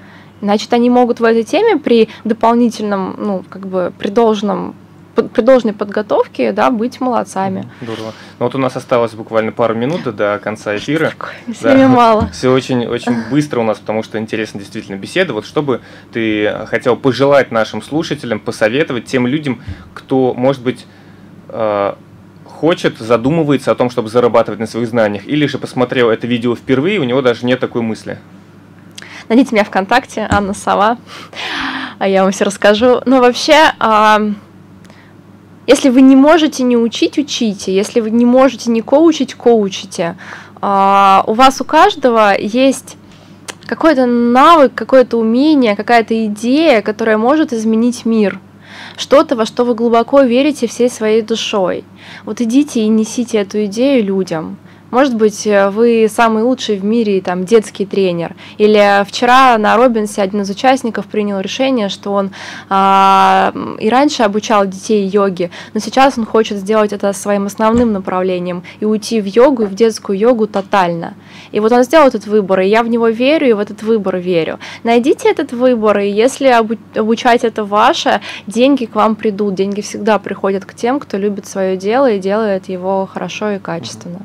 Значит, 0.40 0.72
они 0.72 0.90
могут 0.90 1.20
в 1.20 1.24
этой 1.24 1.42
теме 1.42 1.78
при 1.78 2.08
дополнительном, 2.24 3.14
ну, 3.18 3.44
как 3.48 3.66
бы, 3.66 3.92
при 3.98 4.08
должном 4.08 4.74
при 5.14 5.42
должной 5.42 5.72
подготовке, 5.72 6.52
да, 6.52 6.70
быть 6.70 7.00
молодцами. 7.00 7.68
Здорово. 7.80 8.12
Ну 8.38 8.46
вот 8.46 8.54
у 8.54 8.58
нас 8.58 8.76
осталось 8.76 9.12
буквально 9.12 9.52
пару 9.52 9.74
минут 9.74 10.02
до 10.14 10.40
конца 10.42 10.76
эфира. 10.76 11.10
Такое, 11.10 11.34
да. 11.62 11.88
мало. 11.88 12.28
Все 12.32 12.52
очень, 12.52 12.86
очень 12.86 13.28
быстро 13.30 13.60
у 13.60 13.64
нас, 13.64 13.78
потому 13.78 14.02
что 14.02 14.18
интересно 14.18 14.60
действительно 14.60 14.96
беседа. 14.96 15.32
Вот 15.32 15.46
что 15.46 15.62
бы 15.62 15.80
ты 16.12 16.66
хотел 16.66 16.96
пожелать 16.96 17.50
нашим 17.50 17.82
слушателям, 17.82 18.40
посоветовать 18.40 19.06
тем 19.06 19.26
людям, 19.26 19.62
кто, 19.94 20.34
может 20.34 20.62
быть, 20.62 20.86
э, 21.48 21.94
хочет, 22.44 22.98
задумывается 22.98 23.72
о 23.72 23.74
том, 23.74 23.90
чтобы 23.90 24.08
зарабатывать 24.08 24.60
на 24.60 24.66
своих 24.66 24.88
знаниях, 24.88 25.26
или 25.26 25.46
же 25.46 25.58
посмотрел 25.58 26.10
это 26.10 26.26
видео 26.26 26.56
впервые, 26.56 26.98
у 26.98 27.04
него 27.04 27.20
даже 27.20 27.44
нет 27.46 27.60
такой 27.60 27.82
мысли. 27.82 28.18
Найдите 29.28 29.54
меня 29.54 29.64
ВКонтакте, 29.64 30.26
Анна 30.30 30.54
Сова, 30.54 30.98
а 31.98 32.08
я 32.08 32.22
вам 32.22 32.32
все 32.32 32.44
расскажу. 32.44 33.00
Ну, 33.06 33.20
вообще, 33.20 33.72
если 35.66 35.88
вы 35.88 36.02
не 36.02 36.16
можете 36.16 36.62
не 36.62 36.76
учить, 36.76 37.18
учите. 37.18 37.74
Если 37.74 38.00
вы 38.00 38.10
не 38.10 38.24
можете 38.24 38.70
не 38.70 38.82
коучить, 38.82 39.34
коучите. 39.34 40.16
А, 40.60 41.24
у 41.26 41.34
вас 41.34 41.60
у 41.60 41.64
каждого 41.64 42.34
есть 42.38 42.96
какой-то 43.66 44.06
навык, 44.06 44.74
какое-то 44.74 45.16
умение, 45.16 45.74
какая-то 45.76 46.26
идея, 46.26 46.82
которая 46.82 47.16
может 47.16 47.52
изменить 47.52 48.04
мир. 48.04 48.40
Что-то, 48.96 49.36
во 49.36 49.46
что 49.46 49.64
вы 49.64 49.74
глубоко 49.74 50.22
верите 50.22 50.66
всей 50.66 50.90
своей 50.90 51.22
душой. 51.22 51.84
Вот 52.24 52.40
идите 52.40 52.80
и 52.80 52.88
несите 52.88 53.38
эту 53.38 53.64
идею 53.64 54.04
людям. 54.04 54.58
Может 54.94 55.16
быть, 55.16 55.44
вы 55.72 56.06
самый 56.08 56.44
лучший 56.44 56.78
в 56.78 56.84
мире 56.84 57.20
там 57.20 57.44
детский 57.44 57.84
тренер. 57.84 58.36
Или 58.58 59.04
вчера 59.04 59.58
на 59.58 59.76
Робинсе 59.76 60.22
один 60.22 60.42
из 60.42 60.50
участников 60.50 61.06
принял 61.06 61.40
решение, 61.40 61.88
что 61.88 62.12
он 62.12 62.30
а, 62.70 63.52
и 63.80 63.88
раньше 63.88 64.22
обучал 64.22 64.66
детей 64.66 65.04
йоге, 65.04 65.50
но 65.72 65.80
сейчас 65.80 66.16
он 66.16 66.24
хочет 66.24 66.58
сделать 66.58 66.92
это 66.92 67.12
своим 67.12 67.46
основным 67.46 67.92
направлением 67.92 68.62
и 68.78 68.84
уйти 68.84 69.20
в 69.20 69.26
йогу 69.26 69.64
в 69.66 69.74
детскую 69.74 70.16
йогу 70.16 70.46
тотально. 70.46 71.14
И 71.50 71.58
вот 71.58 71.72
он 71.72 71.82
сделал 71.82 72.06
этот 72.06 72.28
выбор, 72.28 72.60
и 72.60 72.68
я 72.68 72.84
в 72.84 72.88
него 72.88 73.08
верю, 73.08 73.48
и 73.48 73.52
в 73.52 73.58
этот 73.58 73.82
выбор 73.82 74.18
верю. 74.18 74.60
Найдите 74.84 75.28
этот 75.28 75.52
выбор, 75.52 75.98
и 75.98 76.08
если 76.08 76.46
обучать 76.96 77.42
это 77.42 77.64
ваше, 77.64 78.20
деньги 78.46 78.84
к 78.84 78.94
вам 78.94 79.16
придут. 79.16 79.56
Деньги 79.56 79.80
всегда 79.80 80.20
приходят 80.20 80.64
к 80.64 80.72
тем, 80.72 81.00
кто 81.00 81.16
любит 81.16 81.48
свое 81.48 81.76
дело 81.76 82.12
и 82.12 82.20
делает 82.20 82.68
его 82.68 83.08
хорошо 83.12 83.50
и 83.50 83.58
качественно. 83.58 84.20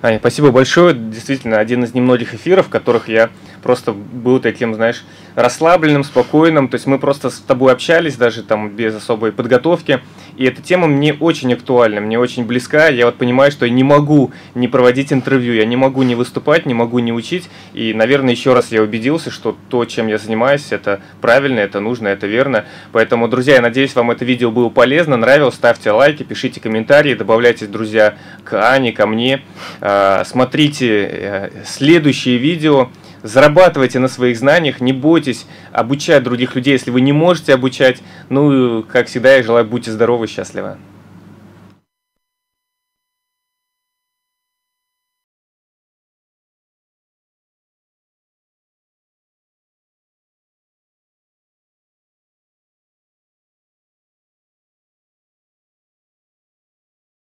Аня, 0.00 0.18
спасибо 0.20 0.52
большое. 0.52 0.94
Действительно, 0.94 1.58
один 1.58 1.82
из 1.82 1.92
немногих 1.92 2.32
эфиров, 2.32 2.66
в 2.66 2.68
которых 2.68 3.08
я 3.08 3.30
просто 3.62 3.92
был 3.92 4.38
таким, 4.38 4.74
знаешь, 4.74 5.04
расслабленным, 5.38 6.02
спокойным. 6.02 6.68
То 6.68 6.74
есть 6.74 6.86
мы 6.86 6.98
просто 6.98 7.30
с 7.30 7.38
тобой 7.38 7.72
общались 7.72 8.16
даже 8.16 8.42
там 8.42 8.70
без 8.70 8.94
особой 8.96 9.30
подготовки. 9.30 10.00
И 10.36 10.44
эта 10.44 10.60
тема 10.62 10.88
мне 10.88 11.14
очень 11.14 11.52
актуальна, 11.52 12.00
мне 12.00 12.18
очень 12.18 12.44
близка. 12.44 12.88
Я 12.88 13.06
вот 13.06 13.18
понимаю, 13.18 13.52
что 13.52 13.64
я 13.64 13.72
не 13.72 13.84
могу 13.84 14.32
не 14.54 14.66
проводить 14.66 15.12
интервью, 15.12 15.54
я 15.54 15.64
не 15.64 15.76
могу 15.76 16.02
не 16.02 16.16
выступать, 16.16 16.66
не 16.66 16.74
могу 16.74 16.98
не 16.98 17.12
учить. 17.12 17.48
И, 17.72 17.94
наверное, 17.94 18.32
еще 18.32 18.52
раз 18.52 18.72
я 18.72 18.82
убедился, 18.82 19.30
что 19.30 19.56
то, 19.68 19.84
чем 19.84 20.08
я 20.08 20.18
занимаюсь, 20.18 20.66
это 20.70 21.00
правильно, 21.20 21.60
это 21.60 21.78
нужно, 21.78 22.08
это 22.08 22.26
верно. 22.26 22.64
Поэтому, 22.90 23.28
друзья, 23.28 23.54
я 23.56 23.62
надеюсь, 23.62 23.94
вам 23.94 24.10
это 24.10 24.24
видео 24.24 24.50
было 24.50 24.70
полезно, 24.70 25.16
нравилось. 25.16 25.54
Ставьте 25.54 25.92
лайки, 25.92 26.24
пишите 26.24 26.60
комментарии, 26.60 27.14
добавляйтесь, 27.14 27.68
друзья, 27.68 28.16
к 28.42 28.54
Ане, 28.54 28.90
ко 28.92 29.06
мне. 29.06 29.42
А, 29.80 30.24
смотрите 30.24 31.08
э, 31.10 31.50
следующие 31.64 32.38
видео 32.38 32.90
зарабатывайте 33.22 33.98
на 33.98 34.08
своих 34.08 34.38
знаниях, 34.38 34.80
не 34.80 34.92
бойтесь 34.92 35.46
обучать 35.72 36.22
других 36.22 36.54
людей, 36.54 36.72
если 36.72 36.90
вы 36.90 37.00
не 37.00 37.12
можете 37.12 37.54
обучать. 37.54 38.02
Ну, 38.28 38.84
как 38.90 39.06
всегда, 39.06 39.36
я 39.36 39.42
желаю, 39.42 39.64
будьте 39.64 39.90
здоровы, 39.90 40.26
счастливы. 40.26 40.76